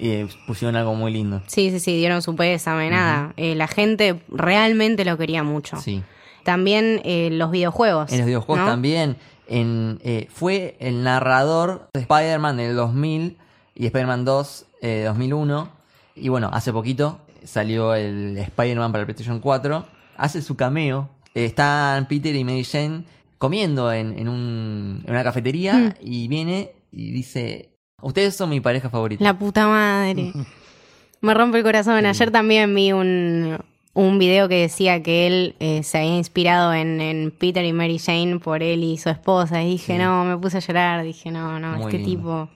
eh, 0.00 0.26
pusieron 0.46 0.74
algo 0.76 0.94
muy 0.94 1.12
lindo. 1.12 1.42
sí, 1.46 1.70
sí, 1.70 1.78
sí, 1.78 1.96
dieron 1.96 2.20
su 2.22 2.34
pésame, 2.34 2.90
nada. 2.90 3.32
Eh, 3.36 3.54
la 3.54 3.68
gente 3.68 4.20
realmente 4.28 5.04
lo 5.04 5.16
quería 5.16 5.42
mucho. 5.44 5.76
Sí. 5.80 6.02
También 6.42 7.00
eh, 7.04 7.28
los 7.32 7.50
videojuegos. 7.52 8.10
En 8.12 8.18
los 8.18 8.26
videojuegos 8.26 8.64
¿no? 8.64 8.70
también. 8.70 9.16
En, 9.46 10.00
eh, 10.02 10.26
fue 10.32 10.76
el 10.80 11.04
narrador 11.04 11.88
de 11.94 12.00
Spider-Man 12.00 12.56
del 12.56 12.74
2000 12.76 13.36
y 13.74 13.86
Spider-Man 13.86 14.24
2 14.24 14.66
eh, 14.82 15.02
2001. 15.06 15.68
Y 16.16 16.28
bueno, 16.28 16.50
hace 16.52 16.72
poquito 16.72 17.18
salió 17.44 17.94
el 17.94 18.36
Spider-Man 18.38 18.92
para 18.92 19.02
el 19.02 19.06
PlayStation 19.06 19.40
4. 19.40 19.84
Hace 20.16 20.42
su 20.42 20.56
cameo. 20.56 21.10
Están 21.34 22.06
Peter 22.06 22.34
y 22.34 22.44
Mary 22.44 22.64
Jane 22.64 23.04
comiendo 23.38 23.92
en, 23.92 24.16
en 24.18 24.28
un- 24.28 25.02
en 25.04 25.10
una 25.10 25.24
cafetería 25.24 25.74
Mm. 25.74 25.92
y 26.00 26.28
viene 26.28 26.70
y 26.92 27.10
dice, 27.10 27.70
ustedes 28.00 28.36
son 28.36 28.50
mi 28.50 28.60
pareja 28.60 28.88
favorita. 28.88 29.22
La 29.24 29.36
puta 29.38 29.66
madre. 29.66 30.32
Me 31.20 31.34
rompe 31.34 31.58
el 31.58 31.64
corazón. 31.64 32.04
Ayer 32.06 32.30
también 32.30 32.72
vi 32.74 32.92
un, 32.92 33.58
un 33.94 34.18
video 34.18 34.48
que 34.48 34.60
decía 34.60 35.02
que 35.02 35.26
él 35.26 35.56
eh, 35.58 35.82
se 35.82 35.98
había 35.98 36.16
inspirado 36.16 36.72
en, 36.74 37.00
en 37.00 37.30
Peter 37.32 37.64
y 37.64 37.72
Mary 37.72 37.98
Jane 37.98 38.38
por 38.38 38.62
él 38.62 38.84
y 38.84 38.98
su 38.98 39.08
esposa. 39.08 39.62
Y 39.62 39.70
dije, 39.70 39.94
Sí. 39.96 39.98
no, 40.02 40.24
me 40.24 40.36
puse 40.38 40.58
a 40.58 40.60
llorar. 40.60 41.02
Dije, 41.02 41.30
no, 41.30 41.58
no, 41.58 41.72
Muy 41.78 41.86
este 41.86 41.98
lindo. 41.98 42.10
tipo. 42.10 42.48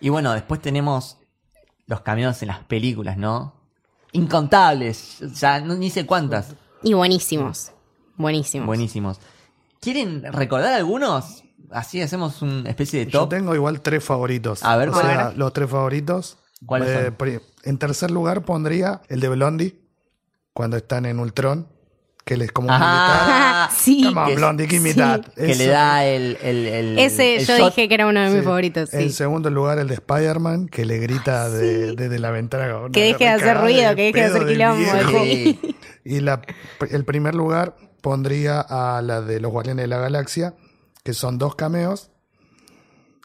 Y 0.00 0.08
bueno, 0.08 0.32
después 0.32 0.60
tenemos 0.60 1.18
los 1.86 2.00
cameos 2.02 2.40
en 2.42 2.48
las 2.48 2.60
películas, 2.60 3.16
¿no? 3.16 3.54
Incontables, 4.12 5.18
ya 5.40 5.60
no, 5.60 5.74
ni 5.74 5.90
sé 5.90 6.06
cuántas. 6.06 6.54
Y 6.82 6.92
buenísimos. 6.94 7.72
Buenísimos. 8.16 8.66
Buenísimos. 8.66 9.18
¿Quieren 9.80 10.22
recordar 10.32 10.72
algunos? 10.74 11.42
Así 11.70 12.00
hacemos 12.02 12.42
una 12.42 12.68
especie 12.68 13.04
de 13.06 13.10
Yo 13.10 13.20
top. 13.20 13.30
tengo 13.30 13.54
igual 13.54 13.80
tres 13.80 14.04
favoritos. 14.04 14.62
A 14.62 14.76
ver, 14.76 14.90
O 14.90 14.92
¿cuál 14.92 15.04
sea, 15.06 15.14
era? 15.14 15.32
los 15.32 15.52
tres 15.52 15.70
favoritos. 15.70 16.38
¿Cuáles 16.66 16.88
Eh, 16.90 17.40
En 17.64 17.78
tercer 17.78 18.10
lugar 18.10 18.44
pondría 18.44 19.00
el 19.08 19.20
de 19.20 19.28
Blondie, 19.30 19.80
cuando 20.52 20.76
están 20.76 21.06
en 21.06 21.18
Ultron, 21.18 21.66
que 22.24 22.34
él 22.34 22.42
es 22.42 22.52
como. 22.52 22.70
Ajá. 22.70 23.68
Sí. 23.76 24.02
Come 24.04 24.20
on, 24.20 24.34
Blondie, 24.36 24.66
give 24.68 24.80
me 24.80 24.92
sí. 24.92 24.98
that. 24.98 25.22
Que 25.34 25.52
Eso. 25.52 25.58
le 25.62 25.66
da 25.68 26.04
el. 26.04 26.36
el, 26.42 26.66
el- 26.66 26.98
Ese 26.98 27.36
el 27.36 27.46
yo 27.46 27.56
shot. 27.58 27.74
dije 27.74 27.88
que 27.88 27.94
era 27.94 28.06
uno 28.06 28.20
de 28.20 28.28
mis 28.30 28.38
Sí. 28.40 28.44
favoritos. 28.44 28.90
Sí. 28.90 28.96
En 28.98 29.12
segundo 29.12 29.50
lugar, 29.50 29.78
el 29.78 29.88
de 29.88 29.94
Spider-Man, 29.94 30.68
que 30.68 30.84
le 30.84 30.98
grita 30.98 31.48
de- 31.48 31.94
desde 31.94 32.18
la 32.18 32.30
ventana. 32.30 32.74
Que 32.92 33.04
deje 33.04 33.24
de 33.24 33.30
hacer 33.30 33.58
ruido, 33.60 33.90
de 33.90 33.96
que 33.96 34.02
deje 34.12 34.18
de 34.20 34.24
hacer 34.26 34.46
quilombo. 34.46 35.64
Y 36.04 36.20
la, 36.20 36.42
el 36.90 37.04
primer 37.04 37.34
lugar 37.34 37.76
pondría 38.00 38.60
a 38.60 39.00
la 39.02 39.20
de 39.20 39.38
los 39.40 39.50
Guardianes 39.52 39.84
de 39.84 39.88
la 39.88 39.98
Galaxia, 39.98 40.54
que 41.04 41.12
son 41.14 41.38
dos 41.38 41.54
cameos. 41.54 42.10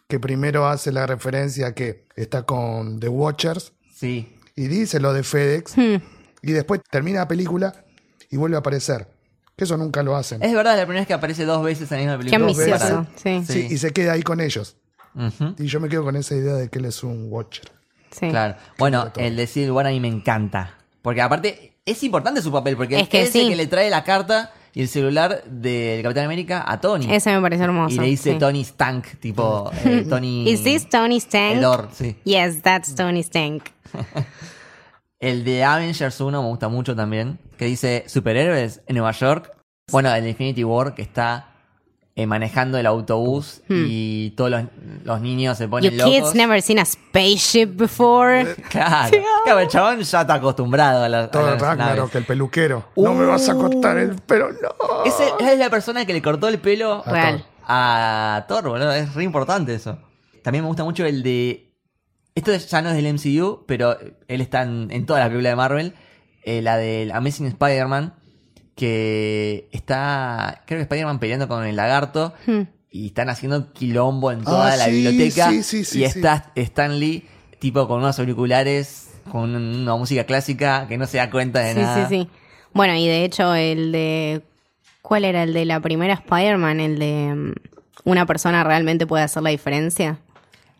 Que 0.07 0.19
primero 0.19 0.67
hace 0.67 0.91
la 0.91 1.05
referencia 1.05 1.73
que 1.73 2.05
está 2.15 2.43
con 2.43 2.99
The 2.99 3.09
Watchers 3.09 3.73
Sí. 3.93 4.37
y 4.55 4.67
dice 4.67 4.99
lo 5.01 5.11
de 5.13 5.23
FedEx. 5.23 5.75
Hmm. 5.77 5.95
Y 6.41 6.51
después 6.53 6.79
termina 6.89 7.19
la 7.19 7.27
película 7.27 7.83
y 8.29 8.37
vuelve 8.37 8.55
a 8.55 8.59
aparecer. 8.59 9.07
Que 9.55 9.63
eso 9.63 9.75
nunca 9.77 10.03
lo 10.03 10.15
hacen. 10.15 10.43
Es 10.43 10.53
verdad, 10.53 10.75
la 10.77 10.83
primera 10.83 11.01
vez 11.01 11.07
que 11.07 11.13
aparece 11.15 11.43
dos 11.45 11.63
veces 11.63 11.91
en 11.91 12.05
la 12.05 12.17
misma 12.17 12.29
Qué 12.31 12.39
película. 12.39 12.65
veces. 12.77 12.91
ambicioso. 12.91 13.07
Sí. 13.47 13.53
Sí, 13.53 13.67
y 13.71 13.77
se 13.79 13.91
queda 13.91 14.13
ahí 14.13 14.21
con 14.21 14.39
ellos. 14.39 14.75
Y 15.57 15.65
yo 15.65 15.79
me 15.79 15.89
quedo 15.89 16.03
con 16.03 16.15
esa 16.15 16.35
idea 16.35 16.53
de 16.53 16.69
que 16.69 16.77
él 16.77 16.85
es 16.85 17.03
un 17.03 17.25
Watcher. 17.31 17.71
sí. 18.11 18.29
Claro. 18.29 18.55
Bueno, 18.77 19.11
el 19.17 19.35
de 19.35 19.47
Civil 19.47 19.71
War 19.71 19.87
a 19.87 19.89
mí 19.89 19.99
me 19.99 20.07
encanta. 20.09 20.75
Porque 21.01 21.21
aparte 21.21 21.73
es 21.85 22.03
importante 22.03 22.41
su 22.43 22.51
papel, 22.51 22.77
porque 22.77 22.99
Es 22.99 23.09
que 23.09 23.21
él 23.21 23.27
es 23.29 23.35
el 23.35 23.49
que 23.49 23.55
le 23.55 23.65
trae 23.65 23.89
la 23.89 24.03
carta 24.03 24.53
y 24.75 24.81
el 24.81 24.87
celular 24.89 25.43
del 25.45 26.03
Capitán 26.03 26.25
América 26.25 26.63
a 26.67 26.79
Tony. 26.79 27.11
Ese 27.11 27.33
me 27.33 27.41
pareció 27.41 27.65
hermoso. 27.65 27.95
y 27.95 27.99
le 27.99 28.05
dice 28.07 28.33
sí. 28.33 28.37
Tony 28.37 28.61
Stank, 28.63 29.07
tipo 29.19 29.71
eh, 29.85 30.05
Tony. 30.09 30.47
Is 30.47 30.61
this 30.63 30.87
Tony's 30.87 31.27
tank? 31.27 31.55
El 31.57 31.65
Or, 31.65 31.89
sí. 31.93 32.15
Yes, 32.25 32.61
that's 32.61 32.93
Tony's 32.93 33.31
tank. 33.31 33.63
El 35.19 35.43
de 35.43 35.63
Avengers 35.63 36.19
1 36.21 36.41
me 36.43 36.47
gusta 36.47 36.67
mucho 36.67 36.95
también, 36.95 37.39
que 37.57 37.65
dice 37.65 38.03
superhéroes 38.07 38.81
en 38.87 38.95
Nueva 38.97 39.11
York. 39.11 39.51
Bueno, 39.91 40.13
el 40.13 40.27
Infinity 40.27 40.63
War 40.63 40.93
que 40.93 41.01
está 41.01 41.53
eh, 42.15 42.27
manejando 42.27 42.77
el 42.77 42.85
autobús 42.85 43.61
y 43.69 44.31
todos 44.31 44.51
los, 44.51 44.63
los 45.03 45.21
niños 45.21 45.57
se 45.57 45.67
ponen 45.67 45.97
locos. 45.97 46.11
kids 46.13 46.35
never 46.35 46.61
seen 46.61 46.79
a 46.79 46.85
spaceship 46.85 47.67
before. 47.77 48.55
Claro. 48.69 49.17
Claro, 49.43 49.59
el 49.59 49.67
chabón 49.69 50.01
ya 50.01 50.21
está 50.21 50.33
acostumbrado 50.35 51.03
a, 51.03 51.09
la- 51.09 51.23
a 51.23 51.31
Todo 51.31 51.45
las 51.51 51.61
Ragnarok, 51.61 51.97
naves. 51.99 52.15
el 52.15 52.23
peluquero. 52.25 52.85
No 52.95 53.13
me 53.13 53.25
vas 53.25 53.47
a 53.49 53.53
cortar 53.55 53.97
el 53.97 54.15
pelo, 54.17 54.49
no. 54.51 55.03
Ese- 55.05 55.31
Esa 55.39 55.53
es 55.53 55.59
la 55.59 55.69
persona 55.69 56.05
que 56.05 56.13
le 56.13 56.21
cortó 56.21 56.47
el 56.47 56.59
pelo 56.59 57.03
A 57.05 58.35
a 58.37 58.45
Thor, 58.47 58.67
boludo. 58.69 58.91
Es 58.91 59.13
re 59.15 59.23
importante 59.23 59.73
eso. 59.73 59.97
También 60.43 60.63
me 60.63 60.67
gusta 60.67 60.83
mucho 60.83 61.05
el 61.05 61.21
de. 61.23 61.66
Esto 62.37 62.51
es- 62.53 62.69
ya 62.69 62.81
no 62.81 62.89
es 62.89 62.95
del 62.95 63.07
MCU, 63.07 63.65
pero 63.67 63.97
él 64.27 64.41
está 64.41 64.61
en, 64.63 64.87
en 64.91 65.05
toda 65.05 65.19
la 65.19 65.25
película 65.25 65.49
de 65.49 65.55
Marvel. 65.55 65.93
eh, 66.43 66.61
la 66.61 66.77
del 66.77 67.11
Amazing 67.11 67.47
Spider-Man. 67.47 68.13
Que 68.75 69.67
está. 69.71 70.63
Creo 70.67 70.77
que 70.77 70.83
Spider-Man 70.83 71.19
peleando 71.19 71.47
con 71.47 71.65
el 71.65 71.75
lagarto. 71.75 72.33
Hmm. 72.45 72.61
Y 72.91 73.07
están 73.07 73.29
haciendo 73.29 73.73
quilombo 73.73 74.31
en 74.31 74.43
toda 74.43 74.71
Ah, 74.73 74.75
la 74.77 74.85
sí, 74.85 74.91
biblioteca. 74.91 75.49
sí, 75.49 75.63
sí, 75.63 75.83
sí, 75.83 75.97
y 75.97 76.01
sí. 76.01 76.03
está 76.19 76.51
Stan 76.55 76.99
Lee, 76.99 77.25
tipo 77.59 77.87
con 77.87 77.99
unos 77.99 78.17
auriculares, 78.19 79.09
con 79.31 79.53
una 79.55 79.95
música 79.95 80.23
clásica 80.25 80.87
que 80.87 80.97
no 80.97 81.05
se 81.05 81.17
da 81.17 81.29
cuenta 81.29 81.59
de 81.59 81.73
Sí, 81.73 81.79
nada. 81.81 82.07
sí, 82.07 82.15
sí. 82.23 82.29
Bueno, 82.73 82.95
y 82.95 83.07
de 83.07 83.25
hecho 83.25 83.53
el 83.55 83.91
de... 83.91 84.41
¿Cuál 85.01 85.25
era 85.25 85.43
el 85.43 85.53
de 85.53 85.65
la 85.65 85.79
primera 85.79 86.13
Spider-Man? 86.13 86.79
El 86.79 86.97
de... 86.99 87.33
mm, 87.35 87.53
Una 88.05 88.25
persona 88.25 88.63
realmente 88.63 89.05
puede 89.05 89.23
hacer 89.23 89.43
la 89.43 89.49
diferencia. 89.49 90.19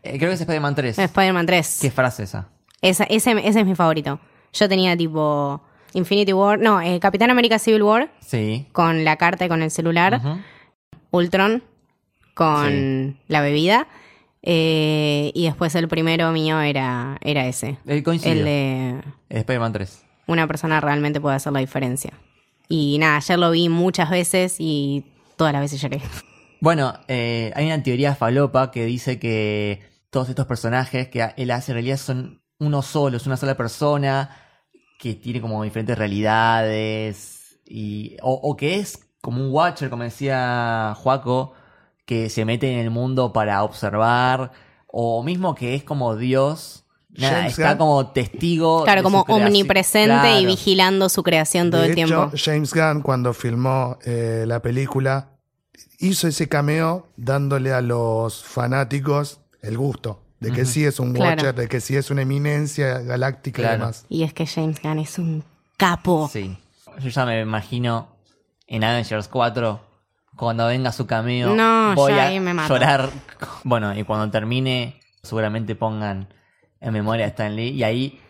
Eh, 0.04 0.18
creo 0.18 0.30
que 0.30 0.36
es 0.36 0.42
Spider-Man 0.42 0.75
3. 0.75 1.00
Spider-Man 1.00 1.46
3. 1.46 1.80
¿Qué 1.82 1.92
frase 1.92 2.24
esa? 2.24 2.50
Esa- 2.82 3.06
ese, 3.06 3.32
ese 3.48 3.60
es 3.62 3.66
mi 3.66 3.75
favorito. 3.75 4.20
Yo 4.54 4.70
tenía 4.70 4.96
tipo 4.96 5.62
Infinity 5.94 6.34
War, 6.34 6.60
no, 6.60 6.80
eh, 6.82 7.00
Capitán 7.00 7.30
América 7.32 7.60
Civil 7.60 7.84
War 7.84 8.12
Sí. 8.20 8.68
con 8.72 9.04
la 9.04 9.16
carta 9.18 9.46
y 9.46 9.50
con 9.50 9.62
el 9.62 9.72
celular, 9.72 10.22
Ujú. 10.24 10.38
Ultron 11.12 11.63
con 12.34 12.68
Sí. 13.18 13.18
la 13.27 13.42
bebida 13.42 13.88
eh, 14.44 15.32
y 15.34 15.46
después 15.46 15.74
el 15.75 15.88
primero 15.88 16.32
mío 16.32 16.60
era, 16.62 17.18
era 17.22 17.48
ese. 17.48 17.77
Eh, 17.86 18.04
coincido. 18.04 18.32
El 18.34 18.44
de 18.46 19.01
Spider-Man 19.30 19.74
3. 19.74 20.04
una 20.27 20.46
persona 20.48 20.80
realmente 20.82 21.20
puede 21.20 21.36
hacer 21.38 21.51
la 21.54 21.60
diferencia. 21.60 22.13
Y 22.70 22.98
nada, 23.00 23.18
ayer 23.18 23.39
lo 23.39 23.50
vi 23.51 23.70
muchas 23.70 24.10
veces 24.10 24.58
y 24.60 25.06
todas 25.38 25.54
las 25.54 25.62
veces 25.62 25.82
lloré. 25.82 26.01
Bueno, 26.62 26.94
eh, 27.08 27.52
hay 27.56 27.66
una 27.68 27.82
teoría 27.84 28.16
falopa 28.16 28.72
que 28.72 28.86
dice 28.86 29.20
que 29.20 29.82
todos 30.10 30.30
estos 30.30 30.46
personajes 30.46 31.10
que 31.10 31.34
él 31.38 31.52
hace 31.52 31.72
en 31.72 31.76
realidad 31.76 31.98
son 31.98 32.42
uno 32.60 32.82
solo, 32.82 33.18
es 33.18 33.28
una 33.28 33.38
sola 33.38 33.56
persona 33.56 34.36
que 35.00 35.14
tiene 35.16 35.42
como 35.42 35.64
diferentes 35.64 35.98
realidades 35.98 37.60
y 37.66 38.18
o, 38.22 38.34
o 38.34 38.56
que 38.58 38.76
es 38.80 39.08
como 39.22 39.42
un 39.44 39.52
watcher, 39.52 39.90
como 39.90 40.04
decía 40.04 40.94
Juaco, 40.98 41.54
que 42.06 42.30
se 42.30 42.46
mete 42.46 42.72
en 42.72 42.80
el 42.80 42.90
mundo 42.90 43.34
para 43.34 43.64
observar 43.64 44.52
o 44.88 45.22
mismo 45.24 45.54
que 45.54 45.76
es 45.76 45.84
como 45.84 46.16
Dios. 46.16 46.86
Nada, 47.10 47.38
James 47.38 47.52
está 47.54 47.70
Gunn. 47.72 47.78
como 47.80 48.08
testigo. 48.12 48.84
Claro, 48.84 49.00
de 49.00 49.04
como 49.04 49.20
su 49.20 49.26
creación. 49.26 49.48
omnipresente 49.48 50.40
y 50.40 50.46
vigilando 50.46 51.10
su 51.10 51.24
creación 51.24 51.72
todo 51.72 51.82
de 51.82 51.88
el 51.88 51.94
hecho, 51.94 52.06
tiempo. 52.08 52.32
James 52.38 52.74
Gunn, 52.74 53.02
cuando 53.02 53.34
filmó 53.34 53.98
eh, 54.06 54.46
la 54.48 54.62
película, 54.62 55.37
hizo 56.00 56.28
ese 56.28 56.48
cameo 56.48 57.08
dándole 57.18 57.74
a 57.74 57.82
los 57.82 58.44
fanáticos 58.44 59.40
el 59.62 59.78
gusto 59.78 60.22
de 60.40 60.52
que 60.52 60.66
sí 60.66 60.86
es 60.86 61.00
un 61.00 61.13
Claro. 61.13 61.32
Watcher, 61.32 61.56
de 61.56 61.68
que 61.68 61.82
sí 61.82 61.96
es 61.96 62.12
una 62.12 62.22
eminencia 62.22 63.00
galáctica 63.00 63.62
Claro. 63.62 63.76
y 63.76 63.80
demás. 63.80 64.06
Y 64.10 64.24
es 64.24 64.34
que 64.34 64.46
James 64.46 64.80
Gunn 64.82 65.00
es 65.00 65.18
un 65.18 65.44
capo. 65.78 66.30
Sí. 66.32 66.58
Yo 67.00 67.10
ya 67.10 67.26
me 67.26 67.42
imagino 67.42 68.10
en 68.68 68.84
Avengers 68.84 69.28
4, 69.28 69.82
cuando 70.36 70.68
venga 70.68 70.92
su 70.92 71.08
cameo, 71.08 71.56
No, 71.56 71.96
voy 71.96 72.13
a 72.13 72.28
ahí 72.28 72.40
me 72.40 72.54
mato. 72.54 72.74
llorar. 72.76 73.10
Bueno, 73.63 73.98
y 73.98 74.04
cuando 74.04 74.30
termine, 74.30 75.00
seguramente 75.24 75.74
pongan 75.76 76.32
en 76.80 76.94
memoria 76.94 77.26
a 77.26 77.30
Stan 77.30 77.56
Lee 77.56 77.70
y 77.70 77.84
ahí 77.84 78.22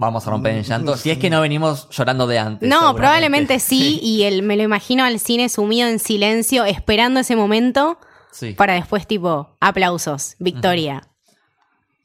vamos 0.00 0.26
a 0.26 0.30
romper 0.30 0.54
en 0.56 0.62
llanto. 0.64 0.96
Si 0.96 1.10
es 1.10 1.18
que 1.18 1.30
no 1.30 1.40
venimos 1.42 1.88
llorando 1.90 2.26
de 2.26 2.38
antes. 2.38 2.68
No, 2.68 2.94
probablemente 2.96 3.58
sí, 3.60 4.00
y 4.02 4.22
el, 4.22 4.42
me 4.42 4.56
lo 4.56 4.62
imagino 4.62 5.04
al 5.04 5.20
cine 5.20 5.48
sumido 5.48 5.86
en 5.88 5.98
silencio, 5.98 6.64
esperando 6.64 7.20
ese 7.20 7.36
momento 7.36 7.98
Sí. 8.32 8.54
para 8.54 8.74
después 8.74 9.06
tipo, 9.06 9.56
aplausos, 9.60 10.36
victoria. 10.38 11.06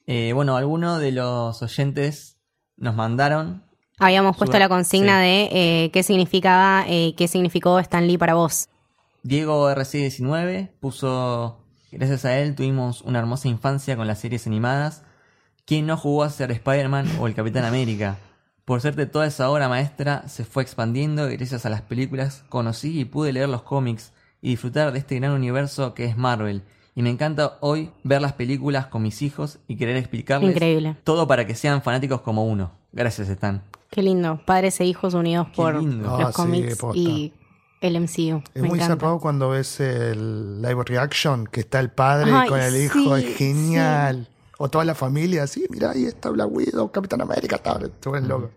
Eh, 0.07 0.33
bueno, 0.33 0.57
algunos 0.57 0.99
de 0.99 1.11
los 1.13 1.61
oyentes 1.61 2.37
nos 2.77 2.95
mandaron. 2.95 3.63
Habíamos 3.97 4.35
puesto 4.35 4.59
la 4.59 4.67
consigna 4.67 5.19
sí. 5.21 5.25
de 5.25 5.49
eh, 5.85 5.91
qué 5.91 6.03
significaba, 6.03 6.83
eh, 6.87 7.13
qué 7.15 7.27
significó 7.27 7.79
Stan 7.79 8.05
Lee 8.05 8.17
para 8.17 8.33
vos. 8.33 8.67
Diego 9.23 9.71
RC19 9.71 10.69
puso. 10.79 11.61
Gracias 11.91 12.25
a 12.25 12.37
él 12.37 12.55
tuvimos 12.55 13.01
una 13.03 13.19
hermosa 13.19 13.47
infancia 13.47 13.95
con 13.95 14.05
las 14.05 14.19
series 14.19 14.45
animadas. 14.47 15.03
¿Quién 15.65 15.87
no 15.87 15.97
jugó 15.97 16.23
a 16.23 16.29
ser 16.29 16.51
Spider-Man 16.51 17.07
o 17.19 17.27
el 17.27 17.33
Capitán 17.33 17.65
América? 17.65 18.17
Por 18.65 18.81
suerte 18.81 19.05
toda 19.05 19.25
esa 19.27 19.49
obra 19.49 19.67
maestra 19.69 20.27
se 20.27 20.43
fue 20.45 20.63
expandiendo 20.63 21.29
y 21.29 21.37
gracias 21.37 21.65
a 21.65 21.69
las 21.69 21.81
películas 21.81 22.43
conocí 22.49 22.99
y 22.99 23.05
pude 23.05 23.33
leer 23.33 23.49
los 23.49 23.61
cómics 23.63 24.11
y 24.41 24.49
disfrutar 24.49 24.91
de 24.91 24.99
este 24.99 25.15
gran 25.19 25.31
universo 25.31 25.93
que 25.93 26.05
es 26.05 26.17
Marvel. 26.17 26.63
Y 26.95 27.01
me 27.01 27.09
encanta 27.09 27.57
hoy 27.61 27.91
ver 28.03 28.21
las 28.21 28.33
películas 28.33 28.87
con 28.87 29.01
mis 29.03 29.21
hijos 29.21 29.59
y 29.67 29.75
querer 29.75 29.97
explicarles 29.97 30.51
Increíble. 30.51 30.95
todo 31.03 31.27
para 31.27 31.45
que 31.45 31.55
sean 31.55 31.81
fanáticos 31.81 32.21
como 32.21 32.45
uno. 32.45 32.71
Gracias, 32.91 33.27
Stan. 33.29 33.61
Qué 33.91 34.01
lindo, 34.01 34.39
padres 34.45 34.79
e 34.79 34.85
hijos 34.85 35.13
unidos 35.13 35.47
Qué 35.49 35.55
por 35.55 35.75
lindo. 35.75 36.17
los 36.17 36.29
Ah, 36.29 36.31
cómics 36.33 36.77
y 36.93 37.33
el 37.81 37.99
MCU. 37.99 38.41
Es 38.53 38.61
Me 38.61 38.67
muy 38.69 38.77
encanta. 38.77 38.85
zarpado 38.87 39.19
cuando 39.19 39.49
ves 39.49 39.79
el 39.79 40.61
live 40.61 40.83
reaction, 40.85 41.47
que 41.47 41.59
está 41.61 41.79
el 41.79 41.89
padre 41.91 42.31
Ay, 42.33 42.49
con 42.49 42.59
el 42.61 42.75
hijo, 42.83 43.17
sí, 43.17 43.25
es 43.25 43.37
genial. 43.37 44.27
O 44.57 44.69
toda 44.69 44.85
la 44.85 44.95
familia 44.95 45.43
así, 45.43 45.65
mira, 45.69 45.91
ahí 45.91 46.05
está 46.05 46.29
Black 46.29 46.49
Widow, 46.51 46.91
Capitán 46.91 47.21
América, 47.21 47.57
está, 47.57 47.77
te 47.79 48.09
vuelven 48.09 48.29
loco. 48.29 48.51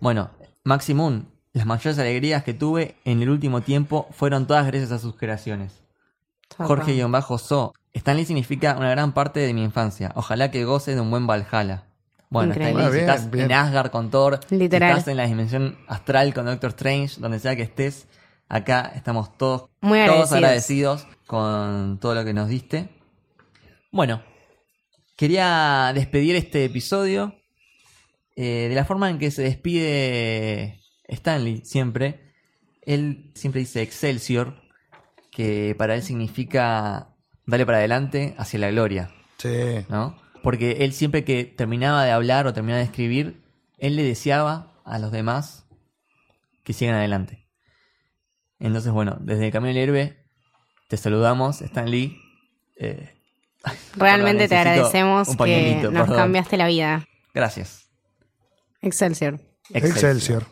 Bueno, 0.00 0.30
Maximum, 0.64 1.24
las 1.52 1.66
mayores 1.66 1.98
alegrías 1.98 2.42
que 2.42 2.54
tuve 2.54 2.96
en 3.04 3.20
el 3.22 3.30
último 3.30 3.60
tiempo 3.60 4.08
fueron 4.12 4.46
todas 4.46 4.66
gracias 4.66 4.92
a 4.92 4.98
sus 4.98 5.16
creaciones. 5.16 5.82
Jorge-So. 6.58 7.72
Stanley 7.92 8.24
significa 8.26 8.76
una 8.76 8.90
gran 8.90 9.12
parte 9.12 9.40
de 9.40 9.54
mi 9.54 9.62
infancia. 9.64 10.12
Ojalá 10.16 10.50
que 10.50 10.64
goce 10.64 10.94
de 10.94 11.00
un 11.00 11.10
buen 11.10 11.26
Valhalla. 11.26 11.84
Bueno, 12.28 12.52
Increíble. 12.52 12.82
Stanley, 12.82 12.92
si 12.92 12.98
Ah, 12.98 13.06
bien, 13.06 13.10
estás 13.10 13.30
bien. 13.30 13.44
en 13.46 13.52
Asgard 13.52 13.90
con 13.90 14.10
Thor, 14.10 14.40
si 14.48 14.62
estás 14.64 15.08
en 15.08 15.16
la 15.16 15.26
dimensión 15.26 15.78
astral 15.88 16.34
con 16.34 16.44
Doctor 16.46 16.70
Strange, 16.70 17.20
donde 17.20 17.38
sea 17.38 17.56
que 17.56 17.62
estés, 17.62 18.06
acá 18.48 18.92
estamos 18.94 19.36
todos, 19.38 19.68
Muy 19.80 20.04
todos 20.06 20.32
agradecidos 20.32 21.06
con 21.26 21.98
todo 22.00 22.14
lo 22.14 22.24
que 22.24 22.34
nos 22.34 22.48
diste. 22.48 22.90
Bueno, 23.92 24.22
quería 25.16 25.92
despedir 25.94 26.36
este 26.36 26.64
episodio 26.64 27.34
eh, 28.36 28.66
de 28.68 28.74
la 28.74 28.84
forma 28.84 29.10
en 29.10 29.18
que 29.18 29.30
se 29.30 29.42
despide 29.42 30.80
Stanley 31.08 31.62
siempre. 31.64 32.32
Él 32.82 33.32
siempre 33.34 33.60
dice 33.60 33.82
Excelsior, 33.82 34.62
que 35.30 35.74
para 35.76 35.94
él 35.94 36.02
significa 36.02 37.16
darle 37.46 37.66
para 37.66 37.78
adelante 37.78 38.34
hacia 38.38 38.58
la 38.60 38.70
gloria, 38.70 39.10
Sí. 39.38 39.84
¿no? 39.88 40.16
Porque 40.42 40.84
él 40.84 40.92
siempre 40.92 41.24
que 41.24 41.44
terminaba 41.44 42.04
de 42.04 42.12
hablar 42.12 42.46
o 42.46 42.52
terminaba 42.52 42.78
de 42.78 42.84
escribir, 42.84 43.42
él 43.78 43.96
le 43.96 44.04
deseaba 44.04 44.80
a 44.84 44.98
los 44.98 45.10
demás 45.10 45.66
que 46.62 46.72
sigan 46.72 46.94
adelante. 46.94 47.48
Entonces, 48.58 48.92
bueno, 48.92 49.18
desde 49.20 49.46
el 49.46 49.52
Camino 49.52 49.74
del 49.74 49.82
Héroe 49.82 50.16
te 50.88 50.96
saludamos, 50.96 51.60
Stan 51.62 51.90
Lee. 51.90 52.16
Eh, 52.76 53.15
Realmente 53.96 54.48
te 54.48 54.56
agradecemos 54.56 55.36
que 55.36 55.80
nos 55.82 55.92
perdón. 55.92 56.16
cambiaste 56.16 56.56
la 56.56 56.66
vida. 56.66 57.06
Gracias. 57.34 57.88
Excelsior. 58.82 59.40
Excelsior. 59.72 60.46